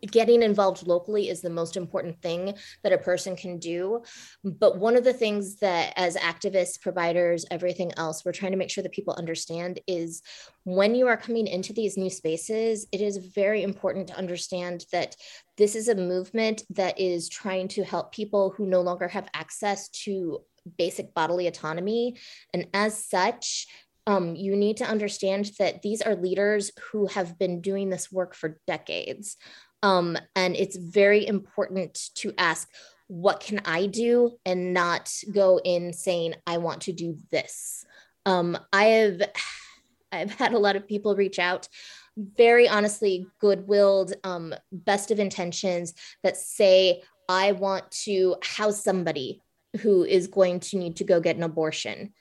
getting 0.01 0.43
involved 0.43 0.87
locally 0.87 1.29
is 1.29 1.41
the 1.41 1.49
most 1.49 1.77
important 1.77 2.21
thing 2.21 2.55
that 2.83 2.93
a 2.93 2.97
person 2.97 3.35
can 3.35 3.57
do. 3.57 4.03
But 4.43 4.77
one 4.77 4.95
of 4.95 5.03
the 5.03 5.13
things 5.13 5.57
that, 5.57 5.93
as 5.95 6.15
activists, 6.15 6.79
providers, 6.81 7.45
everything 7.51 7.91
else, 7.97 8.23
we're 8.23 8.31
trying 8.31 8.51
to 8.51 8.57
make 8.57 8.69
sure 8.69 8.83
that 8.83 8.91
people 8.91 9.15
understand 9.15 9.79
is 9.87 10.21
when 10.63 10.95
you 10.95 11.07
are 11.07 11.17
coming 11.17 11.47
into 11.47 11.73
these 11.73 11.97
new 11.97 12.09
spaces, 12.09 12.87
it 12.91 13.01
is 13.01 13.17
very 13.17 13.63
important 13.63 14.07
to 14.07 14.17
understand 14.17 14.85
that 14.91 15.15
this 15.57 15.75
is 15.75 15.87
a 15.87 15.95
movement 15.95 16.63
that 16.69 16.99
is 16.99 17.29
trying 17.29 17.67
to 17.69 17.83
help 17.83 18.11
people 18.11 18.53
who 18.55 18.65
no 18.65 18.81
longer 18.81 19.07
have 19.07 19.29
access 19.33 19.89
to 19.89 20.41
basic 20.77 21.13
bodily 21.13 21.47
autonomy. 21.47 22.17
And 22.53 22.67
as 22.73 23.03
such, 23.03 23.67
um, 24.05 24.35
you 24.35 24.55
need 24.55 24.77
to 24.77 24.85
understand 24.85 25.51
that 25.59 25.81
these 25.81 26.01
are 26.01 26.15
leaders 26.15 26.71
who 26.91 27.07
have 27.07 27.37
been 27.37 27.59
doing 27.59 27.89
this 27.89 28.09
work 28.11 28.35
for 28.35 28.59
decades. 28.65 29.35
Um, 29.83 30.17
and 30.35 30.55
it's 30.55 30.75
very 30.75 31.27
important 31.27 32.09
to 32.15 32.33
ask, 32.37 32.69
what 33.07 33.39
can 33.39 33.61
I 33.65 33.85
do? 33.85 34.37
And 34.45 34.73
not 34.73 35.13
go 35.31 35.59
in 35.63 35.93
saying, 35.93 36.35
I 36.45 36.57
want 36.57 36.81
to 36.83 36.93
do 36.93 37.17
this. 37.31 37.85
Um, 38.25 38.57
I 38.73 38.83
have 38.85 39.21
I've 40.11 40.31
had 40.31 40.53
a 40.53 40.59
lot 40.59 40.77
of 40.77 40.87
people 40.87 41.17
reach 41.17 41.37
out, 41.37 41.67
very 42.15 42.67
honestly, 42.67 43.27
good-willed, 43.39 44.13
um, 44.23 44.55
best 44.71 45.11
of 45.11 45.19
intentions 45.19 45.93
that 46.23 46.37
say, 46.37 47.03
I 47.27 47.51
want 47.51 47.91
to 48.05 48.37
house 48.41 48.81
somebody 48.81 49.41
who 49.81 50.05
is 50.05 50.27
going 50.27 50.61
to 50.61 50.77
need 50.77 50.95
to 50.95 51.03
go 51.03 51.19
get 51.19 51.35
an 51.35 51.43
abortion 51.43 52.13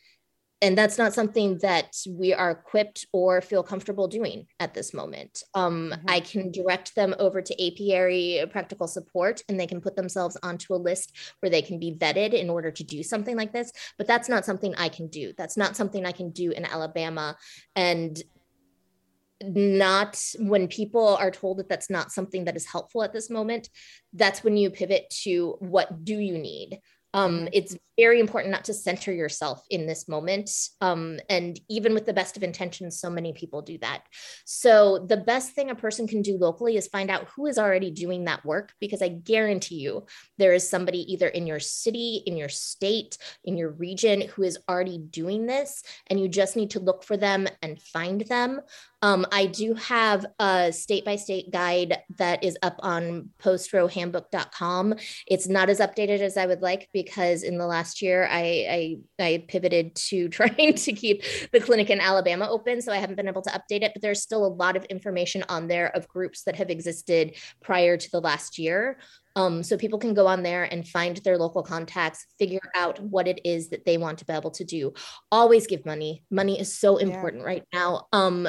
and 0.62 0.76
that's 0.76 0.96
not 0.96 1.12
something 1.12 1.58
that 1.58 1.94
we 2.08 2.32
are 2.32 2.50
equipped 2.50 3.06
or 3.12 3.42
feel 3.42 3.62
comfortable 3.62 4.08
doing 4.08 4.46
at 4.58 4.72
this 4.72 4.94
moment. 4.94 5.42
Um, 5.54 5.92
mm-hmm. 5.92 6.04
I 6.08 6.20
can 6.20 6.50
direct 6.50 6.94
them 6.94 7.14
over 7.18 7.42
to 7.42 7.66
apiary 7.66 8.42
practical 8.50 8.88
support 8.88 9.42
and 9.48 9.60
they 9.60 9.66
can 9.66 9.82
put 9.82 9.96
themselves 9.96 10.36
onto 10.42 10.74
a 10.74 10.76
list 10.76 11.14
where 11.40 11.50
they 11.50 11.60
can 11.60 11.78
be 11.78 11.94
vetted 11.94 12.32
in 12.32 12.48
order 12.48 12.70
to 12.70 12.84
do 12.84 13.02
something 13.02 13.36
like 13.36 13.52
this. 13.52 13.70
But 13.98 14.06
that's 14.06 14.30
not 14.30 14.46
something 14.46 14.74
I 14.76 14.88
can 14.88 15.08
do. 15.08 15.34
That's 15.36 15.58
not 15.58 15.76
something 15.76 16.06
I 16.06 16.12
can 16.12 16.30
do 16.30 16.52
in 16.52 16.64
Alabama. 16.64 17.36
And 17.74 18.20
not 19.42 20.18
when 20.38 20.68
people 20.68 21.16
are 21.16 21.30
told 21.30 21.58
that 21.58 21.68
that's 21.68 21.90
not 21.90 22.12
something 22.12 22.46
that 22.46 22.56
is 22.56 22.64
helpful 22.64 23.02
at 23.02 23.12
this 23.12 23.28
moment, 23.28 23.68
that's 24.14 24.42
when 24.42 24.56
you 24.56 24.70
pivot 24.70 25.10
to 25.24 25.56
what 25.58 26.02
do 26.02 26.18
you 26.18 26.38
need? 26.38 26.80
Um, 27.12 27.32
mm-hmm. 27.32 27.48
It's 27.52 27.76
very 27.96 28.20
important 28.20 28.52
not 28.52 28.64
to 28.64 28.74
center 28.74 29.12
yourself 29.12 29.64
in 29.70 29.86
this 29.86 30.08
moment. 30.08 30.50
Um, 30.80 31.18
and 31.28 31.58
even 31.68 31.94
with 31.94 32.06
the 32.06 32.12
best 32.12 32.36
of 32.36 32.42
intentions, 32.42 33.00
so 33.00 33.10
many 33.10 33.32
people 33.32 33.62
do 33.62 33.78
that. 33.78 34.02
So, 34.44 35.06
the 35.08 35.16
best 35.16 35.52
thing 35.52 35.70
a 35.70 35.74
person 35.74 36.06
can 36.06 36.22
do 36.22 36.36
locally 36.36 36.76
is 36.76 36.88
find 36.88 37.10
out 37.10 37.28
who 37.34 37.46
is 37.46 37.58
already 37.58 37.90
doing 37.90 38.24
that 38.24 38.44
work, 38.44 38.72
because 38.80 39.02
I 39.02 39.08
guarantee 39.08 39.76
you 39.76 40.06
there 40.38 40.52
is 40.52 40.68
somebody 40.68 41.10
either 41.12 41.28
in 41.28 41.46
your 41.46 41.60
city, 41.60 42.22
in 42.26 42.36
your 42.36 42.48
state, 42.48 43.18
in 43.44 43.56
your 43.56 43.70
region 43.70 44.22
who 44.22 44.42
is 44.42 44.58
already 44.68 44.98
doing 44.98 45.46
this. 45.46 45.82
And 46.08 46.20
you 46.20 46.28
just 46.28 46.56
need 46.56 46.70
to 46.70 46.80
look 46.80 47.04
for 47.04 47.16
them 47.16 47.46
and 47.62 47.80
find 47.80 48.22
them. 48.22 48.60
Um, 49.02 49.26
I 49.30 49.46
do 49.46 49.74
have 49.74 50.26
a 50.38 50.72
state 50.72 51.04
by 51.04 51.16
state 51.16 51.52
guide 51.52 51.98
that 52.16 52.42
is 52.42 52.56
up 52.62 52.76
on 52.80 53.30
postroehandbook.com. 53.40 54.94
It's 55.26 55.48
not 55.48 55.68
as 55.68 55.80
updated 55.80 56.20
as 56.20 56.36
I 56.36 56.46
would 56.46 56.62
like 56.62 56.88
because 56.92 57.42
in 57.42 57.58
the 57.58 57.66
last 57.66 57.85
year 58.02 58.28
I, 58.30 58.98
I, 59.20 59.24
I 59.24 59.44
pivoted 59.48 59.94
to 60.08 60.28
trying 60.30 60.74
to 60.74 60.92
keep 60.92 61.22
the 61.52 61.60
clinic 61.60 61.90
in 61.90 62.00
Alabama 62.00 62.48
open, 62.48 62.80
so 62.80 62.92
I 62.92 62.98
haven't 62.98 63.16
been 63.16 63.28
able 63.28 63.42
to 63.42 63.50
update 63.50 63.82
it. 63.82 63.92
But 63.94 64.02
there's 64.02 64.22
still 64.22 64.44
a 64.44 64.48
lot 64.48 64.76
of 64.76 64.84
information 64.86 65.44
on 65.48 65.68
there 65.68 65.88
of 65.94 66.08
groups 66.08 66.42
that 66.44 66.56
have 66.56 66.70
existed 66.70 67.36
prior 67.62 67.96
to 67.96 68.10
the 68.10 68.20
last 68.20 68.58
year. 68.58 68.98
Um, 69.36 69.62
so 69.62 69.76
people 69.76 69.98
can 69.98 70.14
go 70.14 70.26
on 70.26 70.42
there 70.42 70.64
and 70.64 70.88
find 70.88 71.18
their 71.18 71.36
local 71.36 71.62
contacts, 71.62 72.24
figure 72.38 72.72
out 72.74 72.98
what 73.00 73.28
it 73.28 73.40
is 73.44 73.68
that 73.68 73.84
they 73.84 73.98
want 73.98 74.18
to 74.18 74.24
be 74.24 74.32
able 74.32 74.50
to 74.52 74.64
do. 74.64 74.94
Always 75.30 75.66
give 75.66 75.84
money. 75.84 76.24
Money 76.30 76.58
is 76.58 76.78
so 76.78 76.96
important 76.96 77.42
yeah. 77.42 77.48
right 77.48 77.64
now. 77.72 78.06
Um, 78.14 78.48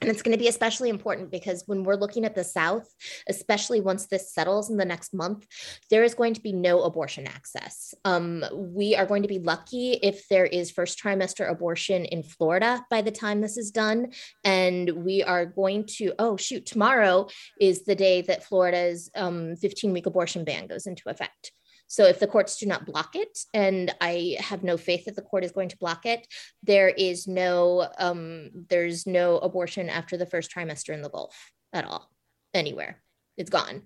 and 0.00 0.08
it's 0.10 0.22
going 0.22 0.36
to 0.36 0.42
be 0.42 0.48
especially 0.48 0.88
important 0.88 1.30
because 1.30 1.64
when 1.66 1.84
we're 1.84 1.94
looking 1.94 2.24
at 2.24 2.34
the 2.34 2.44
South, 2.44 2.88
especially 3.28 3.80
once 3.80 4.06
this 4.06 4.32
settles 4.32 4.70
in 4.70 4.76
the 4.76 4.84
next 4.84 5.12
month, 5.12 5.46
there 5.90 6.04
is 6.04 6.14
going 6.14 6.34
to 6.34 6.40
be 6.40 6.52
no 6.52 6.82
abortion 6.82 7.26
access. 7.26 7.94
Um, 8.04 8.44
we 8.52 8.96
are 8.96 9.06
going 9.06 9.22
to 9.22 9.28
be 9.28 9.38
lucky 9.38 9.92
if 10.02 10.26
there 10.28 10.46
is 10.46 10.70
first 10.70 10.98
trimester 10.98 11.50
abortion 11.50 12.04
in 12.06 12.22
Florida 12.22 12.84
by 12.90 13.02
the 13.02 13.10
time 13.10 13.40
this 13.40 13.58
is 13.58 13.70
done. 13.70 14.12
And 14.44 14.90
we 15.04 15.22
are 15.22 15.44
going 15.44 15.84
to, 15.98 16.14
oh, 16.18 16.36
shoot, 16.36 16.64
tomorrow 16.64 17.28
is 17.60 17.84
the 17.84 17.94
day 17.94 18.22
that 18.22 18.44
Florida's 18.44 19.10
15 19.14 19.90
um, 19.90 19.92
week 19.92 20.06
abortion 20.06 20.44
ban 20.44 20.66
goes 20.66 20.86
into 20.86 21.08
effect. 21.08 21.52
So 21.90 22.04
if 22.04 22.20
the 22.20 22.28
courts 22.28 22.56
do 22.56 22.66
not 22.66 22.86
block 22.86 23.16
it, 23.16 23.36
and 23.52 23.92
I 24.00 24.36
have 24.38 24.62
no 24.62 24.76
faith 24.76 25.06
that 25.06 25.16
the 25.16 25.22
court 25.22 25.42
is 25.42 25.50
going 25.50 25.70
to 25.70 25.76
block 25.76 26.06
it, 26.06 26.24
there 26.62 26.88
is 26.88 27.26
no 27.26 27.88
um, 27.98 28.50
there's 28.68 29.08
no 29.08 29.38
abortion 29.38 29.88
after 29.88 30.16
the 30.16 30.24
first 30.24 30.54
trimester 30.54 30.94
in 30.94 31.02
the 31.02 31.10
Gulf 31.10 31.50
at 31.72 31.84
all, 31.84 32.08
anywhere. 32.54 33.02
It's 33.36 33.50
gone, 33.50 33.82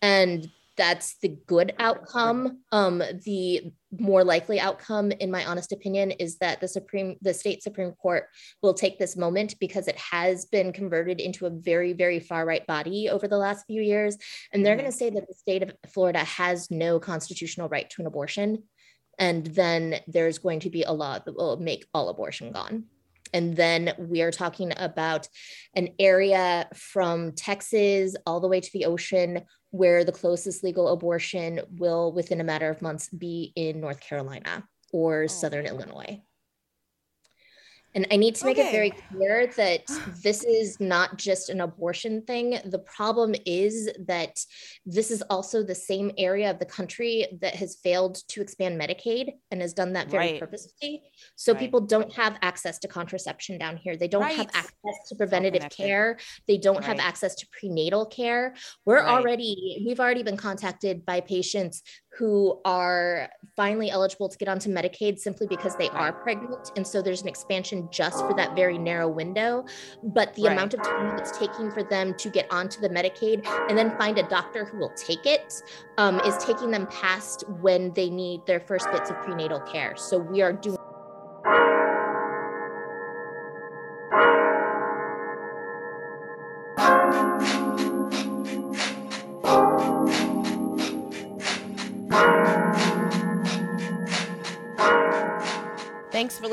and 0.00 0.50
that's 0.76 1.16
the 1.18 1.36
good 1.46 1.74
outcome. 1.78 2.60
Um, 2.72 3.02
the 3.24 3.72
more 3.98 4.24
likely 4.24 4.58
outcome, 4.58 5.12
in 5.12 5.30
my 5.30 5.44
honest 5.44 5.72
opinion, 5.72 6.12
is 6.12 6.38
that 6.38 6.60
the 6.60 6.68
Supreme, 6.68 7.16
the 7.20 7.34
state 7.34 7.62
Supreme 7.62 7.92
Court 7.92 8.28
will 8.62 8.72
take 8.72 8.98
this 8.98 9.16
moment 9.16 9.54
because 9.60 9.86
it 9.86 9.96
has 9.98 10.46
been 10.46 10.72
converted 10.72 11.20
into 11.20 11.46
a 11.46 11.50
very, 11.50 11.92
very 11.92 12.20
far 12.20 12.46
right 12.46 12.66
body 12.66 13.10
over 13.10 13.28
the 13.28 13.36
last 13.36 13.66
few 13.66 13.82
years. 13.82 14.16
And 14.52 14.64
they're 14.64 14.74
mm-hmm. 14.74 14.82
going 14.82 14.92
to 14.92 14.98
say 14.98 15.10
that 15.10 15.28
the 15.28 15.34
state 15.34 15.62
of 15.62 15.72
Florida 15.92 16.20
has 16.20 16.70
no 16.70 16.98
constitutional 16.98 17.68
right 17.68 17.88
to 17.90 18.02
an 18.02 18.06
abortion. 18.06 18.62
And 19.18 19.46
then 19.46 19.96
there's 20.06 20.38
going 20.38 20.60
to 20.60 20.70
be 20.70 20.84
a 20.84 20.92
law 20.92 21.18
that 21.18 21.36
will 21.36 21.58
make 21.58 21.86
all 21.92 22.08
abortion 22.08 22.50
gone. 22.52 22.84
And 23.34 23.56
then 23.56 23.92
we 23.98 24.22
are 24.22 24.30
talking 24.30 24.72
about 24.76 25.28
an 25.74 25.90
area 25.98 26.68
from 26.74 27.32
Texas 27.32 28.14
all 28.26 28.40
the 28.40 28.48
way 28.48 28.60
to 28.60 28.70
the 28.72 28.84
ocean 28.84 29.42
where 29.72 30.04
the 30.04 30.12
closest 30.12 30.62
legal 30.62 30.88
abortion 30.88 31.60
will, 31.76 32.12
within 32.12 32.40
a 32.40 32.44
matter 32.44 32.70
of 32.70 32.80
months, 32.80 33.08
be 33.08 33.52
in 33.56 33.80
North 33.80 34.00
Carolina 34.00 34.68
or 34.92 35.24
oh. 35.24 35.26
Southern 35.26 35.66
Illinois. 35.66 36.22
And 37.94 38.06
I 38.10 38.16
need 38.16 38.34
to 38.36 38.46
make 38.46 38.58
okay. 38.58 38.68
it 38.68 38.72
very 38.72 38.90
clear 38.90 39.46
that 39.56 39.82
this 40.22 40.44
is 40.44 40.80
not 40.80 41.16
just 41.18 41.50
an 41.50 41.60
abortion 41.60 42.22
thing. 42.22 42.58
The 42.64 42.78
problem 42.78 43.34
is 43.44 43.90
that 44.06 44.38
this 44.86 45.10
is 45.10 45.22
also 45.22 45.62
the 45.62 45.74
same 45.74 46.10
area 46.16 46.50
of 46.50 46.58
the 46.58 46.66
country 46.66 47.26
that 47.40 47.54
has 47.56 47.76
failed 47.76 48.16
to 48.28 48.40
expand 48.40 48.80
Medicaid 48.80 49.32
and 49.50 49.60
has 49.60 49.72
done 49.72 49.92
that 49.92 50.08
very 50.08 50.32
right. 50.32 50.40
purposefully. 50.40 51.02
So 51.36 51.52
right. 51.52 51.60
people 51.60 51.80
don't 51.80 52.12
have 52.14 52.38
access 52.42 52.78
to 52.80 52.88
contraception 52.88 53.58
down 53.58 53.76
here. 53.76 53.96
They 53.96 54.08
don't 54.08 54.22
right. 54.22 54.36
have 54.36 54.50
access 54.54 55.08
to 55.08 55.16
preventative 55.16 55.68
care. 55.70 56.18
They 56.48 56.58
don't 56.58 56.84
have 56.84 56.98
access 56.98 57.34
to 57.36 57.46
prenatal 57.58 58.06
care. 58.06 58.54
We're 58.84 59.04
already, 59.04 59.82
we've 59.86 60.00
already 60.00 60.22
been 60.22 60.36
contacted 60.36 61.04
by 61.04 61.20
patients 61.20 61.82
who 62.18 62.60
are 62.64 63.30
finally 63.56 63.90
eligible 63.90 64.28
to 64.28 64.36
get 64.36 64.48
onto 64.48 64.70
Medicaid 64.70 65.18
simply 65.18 65.46
because 65.46 65.76
they 65.76 65.88
are 65.90 66.12
pregnant. 66.12 66.70
And 66.76 66.86
so 66.86 67.00
there's 67.00 67.22
an 67.22 67.28
expansion 67.28 67.88
just 67.90 68.18
for 68.18 68.34
that 68.34 68.54
very 68.54 68.78
narrow 68.78 69.08
window. 69.08 69.64
But 70.02 70.34
the 70.34 70.44
right. 70.44 70.52
amount 70.52 70.74
of 70.74 70.82
time 70.82 71.18
it's 71.18 71.36
taking 71.38 71.70
for 71.70 71.82
them 71.82 72.14
to 72.18 72.30
get 72.30 72.50
onto 72.50 72.80
the 72.80 72.88
Medicaid 72.88 73.46
and 73.68 73.76
then 73.76 73.96
find 73.96 74.18
a 74.18 74.28
doctor 74.28 74.64
who 74.64 74.78
will 74.78 74.92
take 74.94 75.24
it 75.24 75.62
um, 75.96 76.20
is 76.20 76.36
taking 76.38 76.70
them 76.70 76.86
past 76.88 77.44
when 77.60 77.92
they 77.94 78.10
need 78.10 78.44
their 78.46 78.60
first 78.60 78.90
bits 78.92 79.10
of 79.10 79.16
prenatal 79.22 79.60
care. 79.60 79.96
So 79.96 80.18
we 80.18 80.42
are 80.42 80.52
doing 80.52 80.78